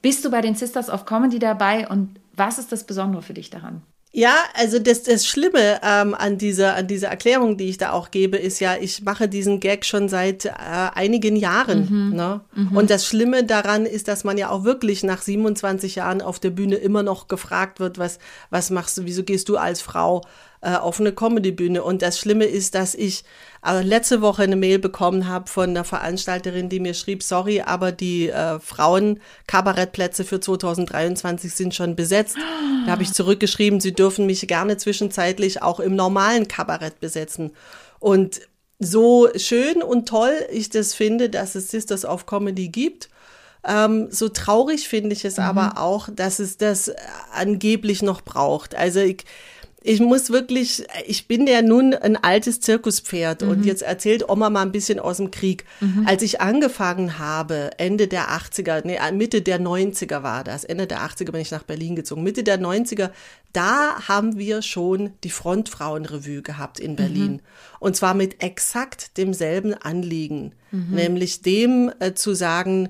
[0.01, 3.51] bist du bei den Sisters of Comedy dabei und was ist das Besondere für dich
[3.51, 3.83] daran?
[4.13, 8.11] Ja, also das, das Schlimme ähm, an, dieser, an dieser Erklärung, die ich da auch
[8.11, 10.51] gebe, ist ja, ich mache diesen Gag schon seit äh,
[10.93, 11.87] einigen Jahren.
[11.89, 12.15] Mhm.
[12.15, 12.41] Ne?
[12.53, 12.75] Mhm.
[12.75, 16.49] Und das Schlimme daran ist, dass man ja auch wirklich nach 27 Jahren auf der
[16.49, 18.19] Bühne immer noch gefragt wird, was,
[18.49, 20.23] was machst du, wieso gehst du als Frau
[20.59, 21.81] äh, auf eine Comedy-Bühne.
[21.81, 23.23] Und das Schlimme ist, dass ich
[23.65, 27.91] äh, letzte Woche eine Mail bekommen habe von einer Veranstalterin, die mir schrieb, sorry, aber
[27.91, 32.37] die äh, Frauen-Kabarettplätze für 2023 sind schon besetzt.
[32.85, 37.51] Da habe ich zurückgeschrieben, sie dürfen mich gerne zwischenzeitlich auch im normalen Kabarett besetzen.
[37.99, 38.41] Und
[38.79, 43.09] so schön und toll ich das finde, dass es Sisters of Comedy gibt,
[43.63, 45.43] ähm, so traurig finde ich es mhm.
[45.43, 46.91] aber auch, dass es das
[47.31, 48.75] angeblich noch braucht.
[48.75, 49.23] Also ich,
[49.83, 53.49] ich muss wirklich, ich bin ja nun ein altes Zirkuspferd mhm.
[53.49, 55.65] und jetzt erzählt Oma mal ein bisschen aus dem Krieg.
[55.79, 56.05] Mhm.
[56.05, 60.99] Als ich angefangen habe, Ende der 80er, nee, Mitte der 90er war das, Ende der
[60.99, 63.09] 80er bin ich nach Berlin gezogen, Mitte der 90er,
[63.53, 67.33] da haben wir schon die Frontfrauenrevue gehabt in Berlin.
[67.33, 67.39] Mhm.
[67.79, 70.93] Und zwar mit exakt demselben Anliegen, mhm.
[70.93, 72.89] nämlich dem äh, zu sagen,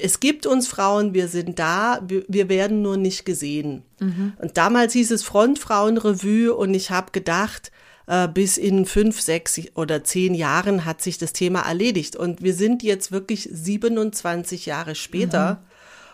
[0.00, 3.82] es gibt uns Frauen, wir sind da, wir, wir werden nur nicht gesehen.
[4.00, 4.34] Mhm.
[4.38, 7.70] Und damals hieß es Frontfrauenrevue und ich habe gedacht,
[8.06, 12.16] äh, bis in fünf, sechs oder zehn Jahren hat sich das Thema erledigt.
[12.16, 15.54] Und wir sind jetzt wirklich 27 Jahre später.
[15.54, 15.58] Mhm.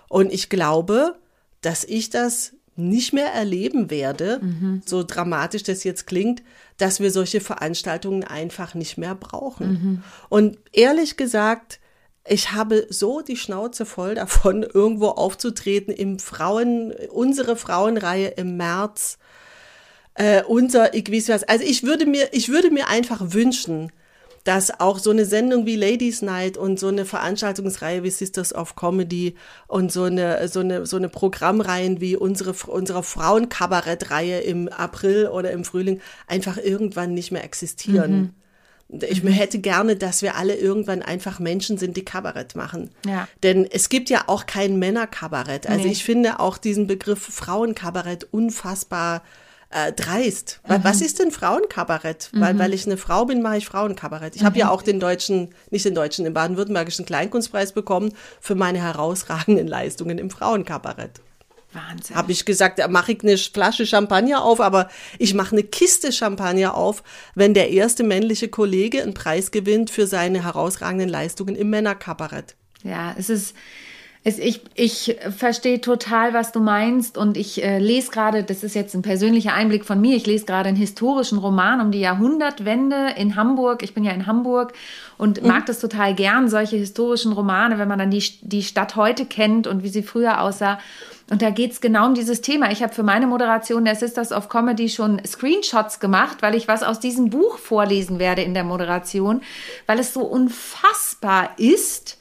[0.09, 1.16] Und ich glaube,
[1.62, 4.83] dass ich das nicht mehr erleben werde, mhm.
[4.85, 6.42] so dramatisch das jetzt klingt,
[6.77, 10.03] dass wir solche Veranstaltungen einfach nicht mehr brauchen.
[10.29, 11.81] Und ehrlich gesagt,
[12.29, 19.19] ich habe so die Schnauze voll davon, irgendwo aufzutreten im Frauen, unsere Frauenreihe im März,
[20.15, 21.45] äh, unser, ich weiß was.
[21.45, 23.93] Also ich würde mir, ich würde mir einfach wünschen,
[24.45, 28.77] dass auch so eine Sendung wie Ladies Night und so eine Veranstaltungsreihe wie Sisters of
[28.77, 29.35] Comedy
[29.67, 35.51] und so eine, so eine, so eine Programmreihen wie unsere, unsere Frauenkabarettreihe im April oder
[35.51, 38.12] im Frühling einfach irgendwann nicht mehr existieren.
[38.12, 38.31] Mhm.
[38.88, 39.29] Ich mhm.
[39.29, 42.90] hätte gerne, dass wir alle irgendwann einfach Menschen sind, die Kabarett machen.
[43.05, 43.27] Ja.
[43.42, 45.68] Denn es gibt ja auch kein Männerkabarett.
[45.68, 45.92] Also nee.
[45.92, 49.22] ich finde auch diesen Begriff Frauenkabarett unfassbar
[49.70, 50.61] äh, dreist.
[50.68, 50.85] Mhm.
[50.85, 52.31] Was ist denn Frauenkabarett?
[52.33, 52.40] Mhm.
[52.40, 54.37] Weil, weil ich eine Frau bin, mache ich Frauenkabarett.
[54.37, 54.46] Ich mhm.
[54.46, 59.66] habe ja auch den deutschen, nicht den deutschen, den baden-württembergischen Kleinkunstpreis bekommen für meine herausragenden
[59.66, 61.20] Leistungen im Frauenkabarett.
[61.77, 62.17] Wahnsinn.
[62.17, 66.12] Habe ich gesagt, da mache ich eine Flasche Champagner auf, aber ich mache eine Kiste
[66.12, 67.03] Champagner auf,
[67.35, 72.57] wenn der erste männliche Kollege einen Preis gewinnt für seine herausragenden Leistungen im Männerkabarett.
[72.83, 73.55] Ja, es ist
[74.27, 78.75] es, ich, ich verstehe total, was du meinst und ich äh, lese gerade, das ist
[78.75, 83.11] jetzt ein persönlicher Einblick von mir, ich lese gerade einen historischen Roman um die Jahrhundertwende
[83.17, 83.85] in Hamburg.
[83.85, 84.73] Ich bin ja in Hamburg
[85.17, 85.47] und mhm.
[85.47, 89.69] mag das total gern, solche historischen Romane, wenn man dann die, die Stadt heute kennt
[89.69, 90.81] und wie sie früher aussah.
[91.29, 92.71] Und da geht's genau um dieses Thema.
[92.71, 96.85] Ich habe für meine Moderation der Sisters of Comedy schon Screenshots gemacht, weil ich was
[96.85, 99.43] aus diesem Buch vorlesen werde in der Moderation,
[99.87, 102.19] weil es so unfassbar ist,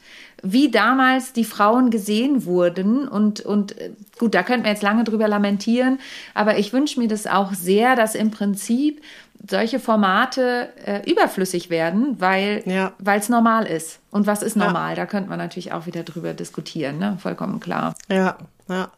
[0.52, 3.08] wie damals die Frauen gesehen wurden.
[3.08, 5.98] Und, und äh, gut, da könnten wir jetzt lange drüber lamentieren,
[6.34, 9.02] aber ich wünsche mir das auch sehr, dass im Prinzip
[9.48, 12.92] solche Formate äh, überflüssig werden, weil ja.
[13.16, 14.00] es normal ist.
[14.10, 14.90] Und was ist normal?
[14.90, 14.96] Ja.
[14.96, 17.18] Da könnte man natürlich auch wieder drüber diskutieren, ne?
[17.20, 17.94] vollkommen klar.
[18.08, 18.90] Ja, ja.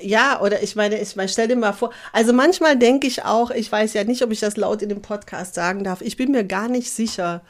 [0.00, 3.50] Ja, oder ich meine, ich meine, stell dir mal vor, also manchmal denke ich auch,
[3.50, 6.32] ich weiß ja nicht, ob ich das laut in dem Podcast sagen darf, ich bin
[6.32, 7.42] mir gar nicht sicher,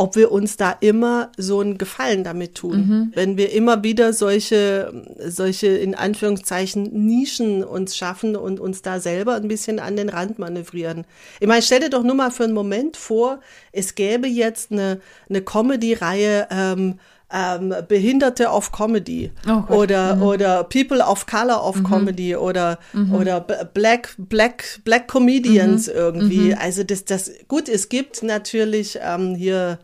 [0.00, 2.76] ob wir uns da immer so einen Gefallen damit tun.
[2.78, 3.12] Mhm.
[3.14, 4.90] Wenn wir immer wieder solche,
[5.26, 10.38] solche in Anführungszeichen Nischen uns schaffen und uns da selber ein bisschen an den Rand
[10.38, 11.04] manövrieren.
[11.38, 13.40] Ich meine, stell dir doch nur mal für einen Moment vor,
[13.72, 16.94] es gäbe jetzt eine, eine Comedy-Reihe, ähm,
[17.30, 20.22] ähm, Behinderte of Comedy oh oder mhm.
[20.22, 21.84] oder People of Color of mhm.
[21.84, 23.14] Comedy oder mhm.
[23.14, 25.92] oder Black Black Black Comedians mhm.
[25.94, 26.52] irgendwie.
[26.52, 26.58] Mhm.
[26.58, 27.68] Also das das gut.
[27.68, 29.78] Es gibt natürlich ähm, hier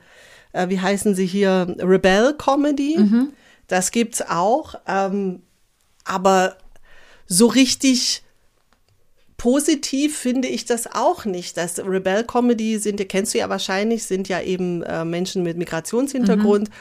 [0.56, 2.96] äh, wie heißen sie hier Rebel Comedy.
[2.98, 3.28] Mhm.
[3.66, 5.42] Das gibt's auch, ähm,
[6.04, 6.56] aber
[7.26, 8.22] so richtig
[9.36, 11.56] positiv finde ich das auch nicht.
[11.56, 16.68] Das Rebel Comedy sind, kennst du ja wahrscheinlich, sind ja eben äh, Menschen mit Migrationshintergrund.
[16.68, 16.74] Mhm.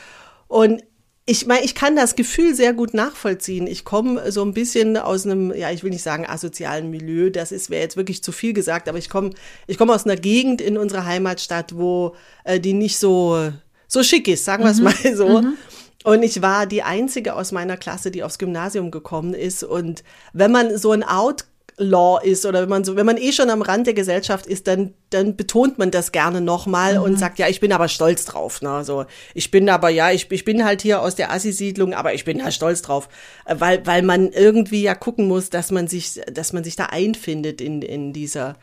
[0.48, 0.84] Und
[1.28, 3.66] ich meine, ich kann das Gefühl sehr gut nachvollziehen.
[3.66, 7.52] Ich komme so ein bisschen aus einem, ja, ich will nicht sagen asozialen Milieu, das
[7.52, 9.32] ist wäre jetzt wirklich zu viel gesagt, aber ich komme
[9.66, 13.52] ich komme aus einer Gegend in unserer Heimatstadt, wo äh, die nicht so
[13.88, 14.84] so schick ist, sagen wir es mhm.
[14.84, 15.42] mal so.
[15.42, 15.58] Mhm.
[16.04, 19.64] Und ich war die einzige aus meiner Klasse, die aufs Gymnasium gekommen ist.
[19.64, 21.46] Und wenn man so ein Out
[21.78, 24.68] Law ist oder wenn man so, wenn man eh schon am Rand der Gesellschaft ist,
[24.68, 27.04] dann, dann betont man das gerne nochmal mhm.
[27.04, 28.62] und sagt, ja, ich bin aber stolz drauf.
[28.62, 28.70] Ne?
[28.70, 32.24] Also ich bin aber, ja, ich, ich bin halt hier aus der Assi-Siedlung, aber ich
[32.24, 33.10] bin da stolz drauf.
[33.46, 37.60] Weil, weil man irgendwie ja gucken muss, dass man sich, dass man sich da einfindet
[37.60, 38.56] in, in dieser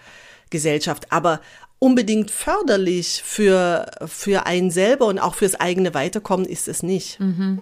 [0.49, 1.12] Gesellschaft.
[1.12, 1.41] Aber
[1.83, 7.18] unbedingt förderlich für, für einen selber und auch fürs eigene Weiterkommen ist es nicht.
[7.18, 7.61] Mhm.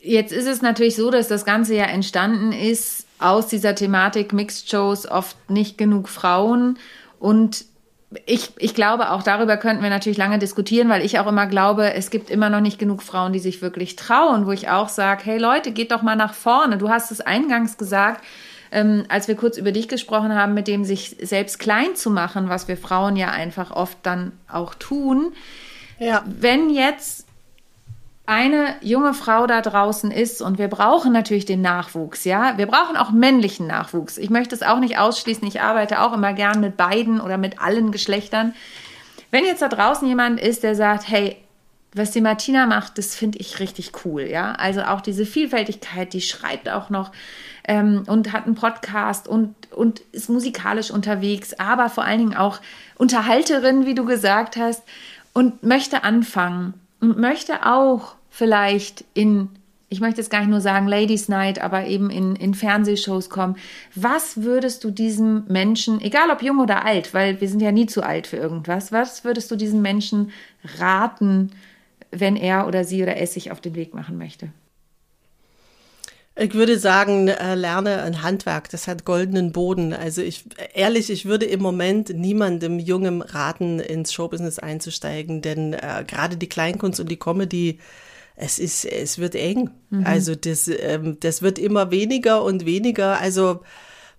[0.00, 4.70] Jetzt ist es natürlich so, dass das Ganze ja entstanden ist aus dieser Thematik Mixed
[4.70, 6.78] Shows oft nicht genug Frauen
[7.18, 7.66] und
[8.24, 11.92] ich, ich glaube, auch darüber könnten wir natürlich lange diskutieren, weil ich auch immer glaube,
[11.92, 15.24] es gibt immer noch nicht genug Frauen, die sich wirklich trauen, wo ich auch sage,
[15.24, 16.78] hey Leute, geht doch mal nach vorne.
[16.78, 18.24] Du hast es eingangs gesagt,
[18.74, 22.48] ähm, als wir kurz über dich gesprochen haben, mit dem sich selbst klein zu machen,
[22.48, 25.32] was wir Frauen ja einfach oft dann auch tun.
[26.00, 26.24] Ja.
[26.26, 27.26] Wenn jetzt
[28.26, 32.58] eine junge Frau da draußen ist und wir brauchen natürlich den Nachwuchs, ja.
[32.58, 34.18] Wir brauchen auch männlichen Nachwuchs.
[34.18, 35.46] Ich möchte es auch nicht ausschließen.
[35.46, 38.54] Ich arbeite auch immer gern mit beiden oder mit allen Geschlechtern.
[39.30, 41.36] Wenn jetzt da draußen jemand ist, der sagt, hey,
[41.94, 44.52] was die Martina macht, das finde ich richtig cool, ja.
[44.52, 47.12] Also auch diese Vielfältigkeit, die schreibt auch noch
[47.66, 52.60] ähm, und hat einen Podcast und, und ist musikalisch unterwegs, aber vor allen Dingen auch
[52.96, 54.82] Unterhalterin, wie du gesagt hast,
[55.32, 59.48] und möchte anfangen und möchte auch vielleicht in,
[59.88, 63.56] ich möchte jetzt gar nicht nur sagen Ladies Night, aber eben in, in Fernsehshows kommen.
[63.94, 67.86] Was würdest du diesem Menschen, egal ob jung oder alt, weil wir sind ja nie
[67.86, 70.30] zu alt für irgendwas, was würdest du diesem Menschen
[70.78, 71.50] raten,
[72.10, 74.50] wenn er oder sie oder es sich auf den Weg machen möchte?
[76.36, 79.92] Ich würde sagen, äh, lerne ein Handwerk, das hat goldenen Boden.
[79.92, 86.04] Also ich, ehrlich, ich würde im Moment niemandem Jungem raten, ins Showbusiness einzusteigen, denn äh,
[86.04, 87.78] gerade die Kleinkunst und die Comedy,
[88.34, 89.70] es ist, es wird eng.
[89.90, 90.04] Mhm.
[90.04, 93.20] Also das, ähm, das wird immer weniger und weniger.
[93.20, 93.60] Also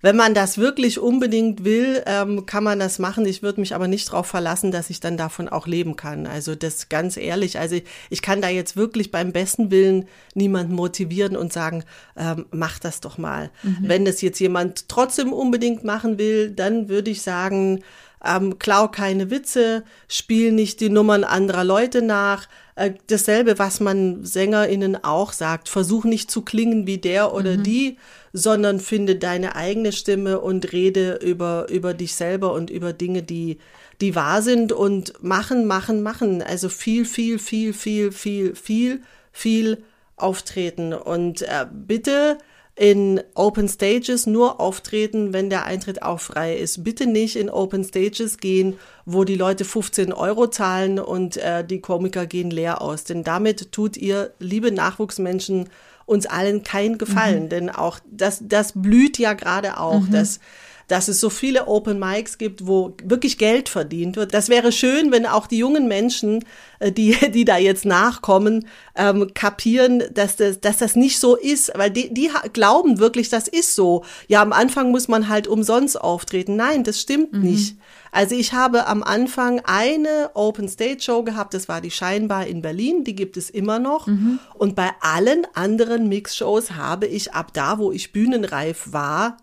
[0.02, 3.26] wenn man das wirklich unbedingt will, ähm, kann man das machen.
[3.26, 6.26] Ich würde mich aber nicht darauf verlassen, dass ich dann davon auch leben kann.
[6.26, 7.58] Also das ganz ehrlich.
[7.58, 11.84] Also ich, ich kann da jetzt wirklich beim besten Willen niemanden motivieren und sagen,
[12.16, 13.50] ähm, mach das doch mal.
[13.62, 13.78] Mhm.
[13.82, 17.82] Wenn das jetzt jemand trotzdem unbedingt machen will, dann würde ich sagen,
[18.24, 22.48] ähm, klau keine Witze, spiel nicht die Nummern anderer Leute nach.
[22.74, 25.68] Äh, dasselbe, was man SängerInnen auch sagt.
[25.68, 27.62] Versuch nicht zu klingen wie der oder mhm.
[27.62, 27.98] die,
[28.36, 33.56] sondern finde deine eigene Stimme und rede über, über dich selber und über Dinge, die,
[34.02, 36.42] die wahr sind und machen, machen, machen.
[36.42, 39.82] Also viel, viel, viel, viel, viel, viel, viel
[40.16, 40.92] auftreten.
[40.92, 42.36] Und äh, bitte
[42.74, 46.84] in Open Stages nur auftreten, wenn der Eintritt auch frei ist.
[46.84, 51.80] Bitte nicht in Open Stages gehen, wo die Leute 15 Euro zahlen und äh, die
[51.80, 53.04] Komiker gehen leer aus.
[53.04, 55.70] Denn damit tut ihr, liebe Nachwuchsmenschen,
[56.06, 57.48] uns allen keinen Gefallen, mhm.
[57.50, 60.12] denn auch das, das blüht ja gerade auch, mhm.
[60.12, 60.40] dass
[60.88, 64.34] dass es so viele Open Mics gibt, wo wirklich Geld verdient wird.
[64.34, 66.44] Das wäre schön, wenn auch die jungen Menschen,
[66.78, 71.72] äh, die, die da jetzt nachkommen, ähm, kapieren, dass das, dass das nicht so ist,
[71.74, 74.04] weil die, die glauben wirklich, das ist so.
[74.28, 76.56] Ja, am Anfang muss man halt umsonst auftreten.
[76.56, 77.42] Nein, das stimmt mhm.
[77.42, 77.76] nicht.
[78.12, 82.62] Also ich habe am Anfang eine Open Stage Show gehabt, das war die Scheinbar in
[82.62, 84.06] Berlin, die gibt es immer noch.
[84.06, 84.38] Mhm.
[84.54, 89.36] Und bei allen anderen Mix-Shows habe ich ab da, wo ich bühnenreif war,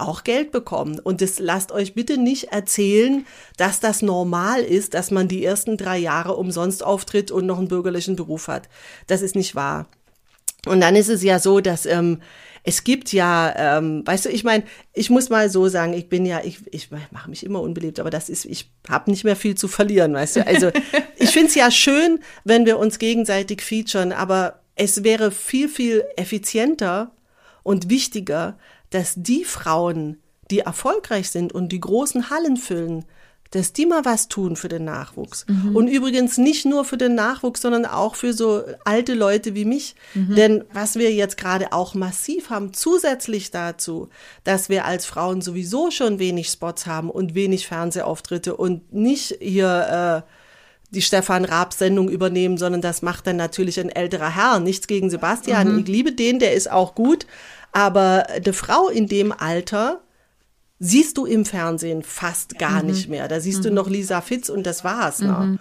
[0.00, 0.98] auch Geld bekommen.
[0.98, 3.26] Und das lasst euch bitte nicht erzählen,
[3.56, 7.68] dass das normal ist, dass man die ersten drei Jahre umsonst auftritt und noch einen
[7.68, 8.68] bürgerlichen Beruf hat.
[9.06, 9.88] Das ist nicht wahr.
[10.66, 12.20] Und dann ist es ja so, dass ähm,
[12.62, 16.26] es gibt ja, ähm, weißt du, ich meine, ich muss mal so sagen, ich bin
[16.26, 19.54] ja, ich, ich mache mich immer unbeliebt, aber das ist, ich habe nicht mehr viel
[19.54, 20.46] zu verlieren, weißt du.
[20.46, 20.70] Also
[21.16, 26.04] ich finde es ja schön, wenn wir uns gegenseitig featuren, aber es wäre viel, viel
[26.16, 27.12] effizienter
[27.62, 28.58] und wichtiger,
[28.90, 30.18] dass die Frauen,
[30.50, 33.04] die erfolgreich sind und die großen Hallen füllen,
[33.50, 35.44] dass die mal was tun für den Nachwuchs.
[35.48, 35.74] Mhm.
[35.74, 39.96] Und übrigens nicht nur für den Nachwuchs, sondern auch für so alte Leute wie mich.
[40.14, 40.36] Mhm.
[40.36, 44.08] Denn was wir jetzt gerade auch massiv haben, zusätzlich dazu,
[44.44, 50.24] dass wir als Frauen sowieso schon wenig Spots haben und wenig Fernsehauftritte und nicht hier
[50.26, 50.30] äh,
[50.92, 54.60] die Stefan Raab Sendung übernehmen, sondern das macht dann natürlich ein älterer Herr.
[54.60, 55.72] Nichts gegen Sebastian.
[55.72, 55.78] Mhm.
[55.80, 57.26] Ich liebe den, der ist auch gut.
[57.72, 60.02] Aber eine Frau in dem Alter,
[60.80, 62.90] siehst du im Fernsehen fast gar mhm.
[62.90, 63.28] nicht mehr.
[63.28, 63.64] Da siehst mhm.
[63.64, 65.20] du noch Lisa Fitz und das war's.
[65.20, 65.32] Ne?
[65.32, 65.58] Mhm.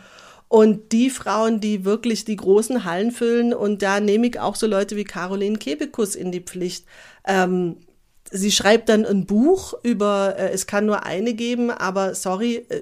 [0.47, 4.65] Und die Frauen, die wirklich die großen Hallen füllen, und da nehme ich auch so
[4.65, 6.85] Leute wie Caroline Kebekus in die Pflicht.
[7.27, 7.77] Ähm,
[8.31, 12.81] sie schreibt dann ein Buch über, äh, es kann nur eine geben, aber sorry, äh,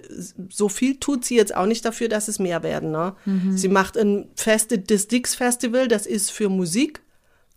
[0.50, 2.92] so viel tut sie jetzt auch nicht dafür, dass es mehr werden.
[2.92, 3.16] Ne?
[3.26, 3.58] Mhm.
[3.58, 7.02] Sie macht ein Feste, das Dix Festival, das ist für Musik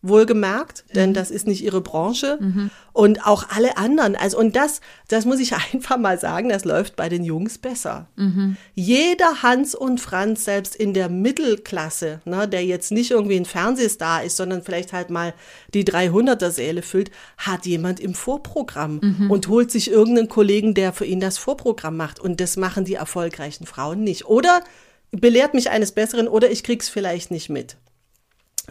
[0.03, 1.15] wohlgemerkt, denn mhm.
[1.15, 2.39] das ist nicht ihre Branche.
[2.41, 2.71] Mhm.
[2.93, 4.17] Und auch alle anderen.
[4.17, 8.09] Also, und das, das muss ich einfach mal sagen, das läuft bei den Jungs besser.
[8.17, 8.57] Mhm.
[8.75, 14.25] Jeder Hans und Franz, selbst in der Mittelklasse, ne, der jetzt nicht irgendwie ein Fernsehstar
[14.25, 15.35] ist, sondern vielleicht halt mal
[15.75, 19.31] die 300er-Säle füllt, hat jemand im Vorprogramm mhm.
[19.31, 22.19] und holt sich irgendeinen Kollegen, der für ihn das Vorprogramm macht.
[22.19, 24.27] Und das machen die erfolgreichen Frauen nicht.
[24.27, 24.63] Oder
[25.11, 27.77] belehrt mich eines Besseren oder ich krieg's vielleicht nicht mit.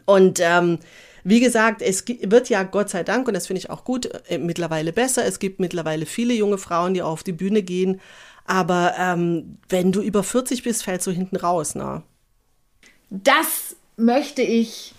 [0.06, 0.80] Und ähm,
[1.24, 4.38] wie gesagt, es wird ja Gott sei Dank, und das finde ich auch gut, äh,
[4.38, 5.26] mittlerweile besser.
[5.26, 8.00] Es gibt mittlerweile viele junge Frauen, die auf die Bühne gehen.
[8.46, 11.76] Aber ähm, wenn du über 40 bist, fällst du hinten raus.
[11.76, 12.02] Ne?
[13.10, 14.94] Das möchte ich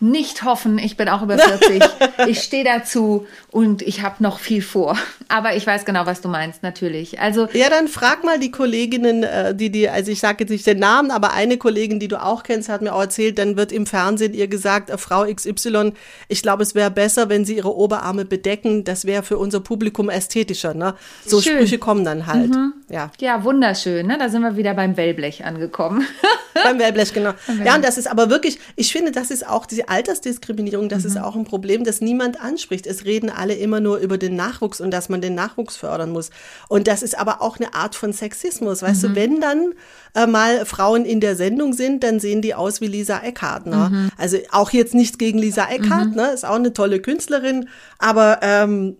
[0.00, 1.82] nicht hoffen, ich bin auch über 40.
[2.26, 3.26] ich stehe dazu
[3.56, 4.98] und ich habe noch viel vor.
[5.28, 7.20] Aber ich weiß genau, was du meinst, natürlich.
[7.20, 10.66] Also ja, dann frag mal die Kolleginnen, äh, die die, also ich sage jetzt nicht
[10.66, 13.72] den Namen, aber eine Kollegin, die du auch kennst, hat mir auch erzählt, dann wird
[13.72, 15.94] im Fernsehen ihr gesagt, äh, Frau XY,
[16.28, 18.84] ich glaube, es wäre besser, wenn sie ihre Oberarme bedecken.
[18.84, 20.74] Das wäre für unser Publikum ästhetischer.
[20.74, 20.94] Ne?
[21.24, 21.54] So Schön.
[21.54, 22.50] Sprüche kommen dann halt.
[22.50, 22.74] Mhm.
[22.88, 23.10] Ja.
[23.20, 24.06] ja, wunderschön.
[24.06, 24.16] Ne?
[24.18, 26.06] Da sind wir wieder beim Wellblech angekommen.
[26.62, 27.32] beim Wellblech, genau.
[27.64, 31.08] Ja, und das ist aber wirklich, ich finde, das ist auch diese Altersdiskriminierung, das mhm.
[31.08, 32.86] ist auch ein Problem, das niemand anspricht.
[32.86, 36.30] Es reden alle immer nur über den Nachwuchs und dass man den Nachwuchs fördern muss.
[36.68, 38.82] Und das ist aber auch eine Art von Sexismus.
[38.82, 39.08] Weißt mhm.
[39.08, 39.74] du, wenn dann
[40.14, 43.66] äh, mal Frauen in der Sendung sind, dann sehen die aus wie Lisa Eckhardt.
[43.66, 43.88] Ne?
[43.90, 44.10] Mhm.
[44.18, 46.16] Also auch jetzt nicht gegen Lisa Eckhardt, mhm.
[46.16, 46.32] ne?
[46.32, 47.68] ist auch eine tolle Künstlerin,
[47.98, 48.96] aber ähm,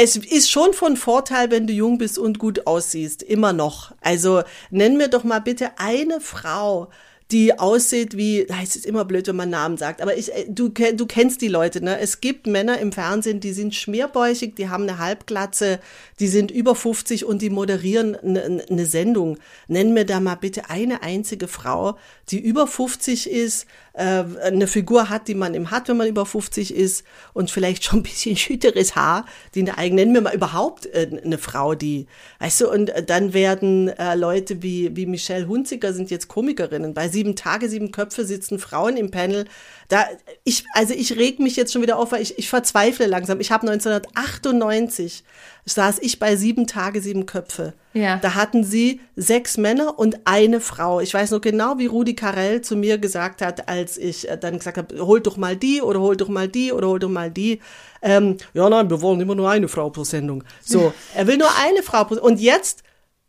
[0.00, 3.92] es ist schon von Vorteil, wenn du jung bist und gut aussiehst, immer noch.
[4.00, 6.88] Also nenn mir doch mal bitte eine Frau,
[7.30, 10.70] die aussieht wie, es ist immer blöd, wenn man Namen sagt, aber ich, äh, du,
[10.70, 11.98] du kennst die Leute, ne?
[11.98, 15.78] Es gibt Männer im Fernsehen, die sind schmierbäuchig, die haben eine Halbglatze,
[16.20, 19.38] die sind über 50 und die moderieren eine, eine Sendung.
[19.66, 21.98] Nenn mir da mal bitte eine einzige Frau,
[22.30, 26.26] die über 50 ist, äh, eine Figur hat, die man eben hat, wenn man über
[26.26, 29.24] 50 ist und vielleicht schon ein bisschen schütteres Haar,
[29.54, 32.06] die eine eigene, nennen wir mal überhaupt äh, eine Frau, die,
[32.38, 36.94] weißt du, und dann werden äh, Leute wie, wie Michelle Hunziker sind jetzt Komikerinnen.
[36.94, 39.46] Bei sieben Tage, sieben Köpfe sitzen Frauen im Panel.
[39.88, 40.06] Da,
[40.44, 43.40] ich, also ich reg mich jetzt schon wieder auf, weil ich, ich verzweifle langsam.
[43.40, 45.24] Ich habe 1998
[45.72, 47.74] saß ich bei sieben Tage, sieben Köpfe.
[47.92, 48.16] Ja.
[48.16, 51.00] Da hatten sie sechs Männer und eine Frau.
[51.00, 54.58] Ich weiß noch genau, wie Rudi Carell zu mir gesagt hat, als ich äh, dann
[54.58, 57.30] gesagt habe, hol doch mal die oder hol doch mal die oder hol doch mal
[57.30, 57.60] die.
[58.02, 60.44] Ähm, ja, nein, wir wollen immer nur eine Frau pro Sendung.
[60.62, 62.32] So, er will nur eine Frau pro Sendung.
[62.32, 62.82] Und jetzt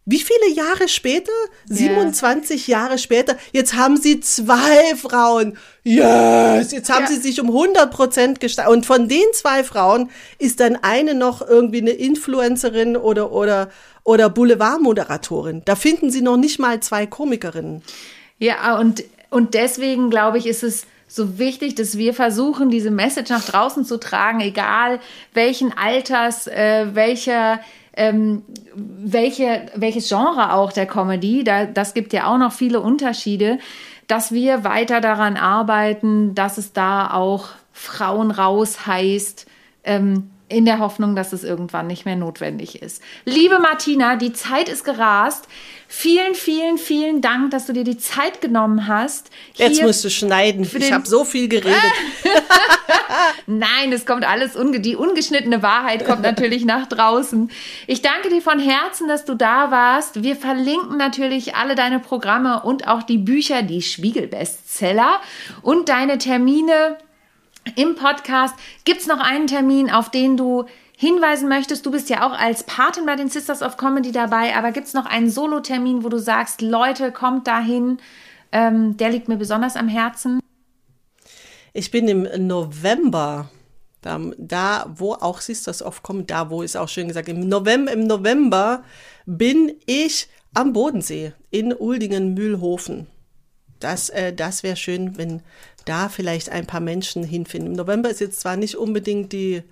[0.09, 1.31] wie viele Jahre später?
[1.69, 1.89] Yeah.
[1.89, 3.37] 27 Jahre später.
[3.51, 5.55] Jetzt haben sie zwei Frauen.
[5.83, 6.71] Yes!
[6.71, 7.09] Jetzt haben ja.
[7.09, 8.73] sie sich um 100 Prozent gesteigert.
[8.73, 13.69] Und von den zwei Frauen ist dann eine noch irgendwie eine Influencerin oder, oder,
[14.03, 15.61] oder Boulevardmoderatorin.
[15.65, 17.83] Da finden sie noch nicht mal zwei Komikerinnen.
[18.39, 23.29] Ja, und, und deswegen glaube ich, ist es so wichtig, dass wir versuchen, diese Message
[23.29, 24.99] nach draußen zu tragen, egal
[25.35, 27.59] welchen Alters, äh, welcher
[27.99, 28.43] ähm,
[28.75, 33.59] welche, welches Genre auch der Comedy, da, das gibt ja auch noch viele Unterschiede,
[34.07, 39.47] dass wir weiter daran arbeiten, dass es da auch Frauen raus heißt,
[39.83, 43.01] ähm, in der Hoffnung, dass es irgendwann nicht mehr notwendig ist.
[43.23, 45.47] Liebe Martina, die Zeit ist gerast.
[45.87, 49.31] Vielen, vielen, vielen Dank, dass du dir die Zeit genommen hast.
[49.55, 50.69] Jetzt musst du schneiden.
[50.77, 51.75] Ich habe so viel geredet.
[53.47, 57.49] Nein, es kommt alles, unge die ungeschnittene Wahrheit kommt natürlich nach draußen.
[57.87, 60.23] Ich danke dir von Herzen, dass du da warst.
[60.23, 65.19] Wir verlinken natürlich alle deine Programme und auch die Bücher, die Spiegel-Bestseller
[65.63, 66.97] und deine Termine
[67.75, 68.55] im Podcast.
[68.85, 70.65] Gibt es noch einen Termin, auf den du
[70.99, 74.73] hinweisen möchtest, du bist ja auch als Patin bei den Sisters of Comedy dabei, aber
[74.73, 77.99] gibt es noch einen Solo-Termin, wo du sagst, Leute, kommt dahin,
[78.51, 80.41] ähm, der liegt mir besonders am Herzen?
[81.71, 83.49] Ich bin im November,
[84.01, 87.93] da, da wo auch Sisters of Comedy, da wo ist auch schön gesagt, im November,
[87.93, 88.83] im November
[89.25, 93.07] bin ich am Bodensee in Uldingen-Mühlhofen.
[93.79, 95.43] Das, äh, das wäre schön, wenn
[95.89, 97.71] da vielleicht ein paar Menschen hinfinden.
[97.71, 99.63] Im November ist jetzt zwar nicht unbedingt die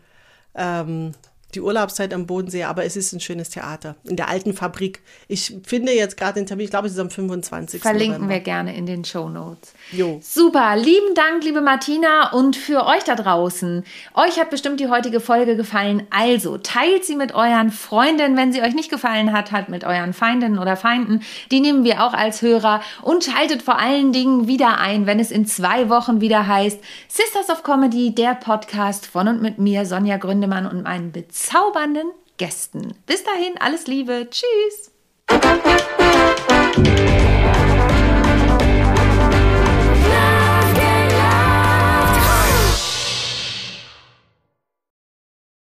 [0.55, 1.11] ähm,
[1.57, 5.01] die Urlaubszeit am Bodensee, aber es ist ein schönes Theater in der alten Fabrik.
[5.27, 7.81] Ich finde jetzt gerade den Termin, ich glaube, es ist am 25.
[7.81, 8.33] Verlinken November.
[8.35, 9.73] wir gerne in den Show Notes.
[9.91, 10.19] Jo.
[10.21, 13.83] Super, lieben Dank, liebe Martina und für euch da draußen.
[14.13, 18.61] Euch hat bestimmt die heutige Folge gefallen, also teilt sie mit euren Freunden, wenn sie
[18.61, 21.21] euch nicht gefallen hat, hat mit euren Feindinnen oder Feinden.
[21.49, 25.31] Die nehmen wir auch als Hörer und schaltet vor allen Dingen wieder ein, wenn es
[25.31, 30.17] in zwei Wochen wieder heißt Sisters of Comedy, der Podcast von und mit mir, Sonja
[30.17, 31.11] Gründemann und meinen
[31.47, 32.93] bezaubernden Gästen.
[33.05, 34.27] Bis dahin, alles Liebe.
[34.29, 34.91] Tschüss.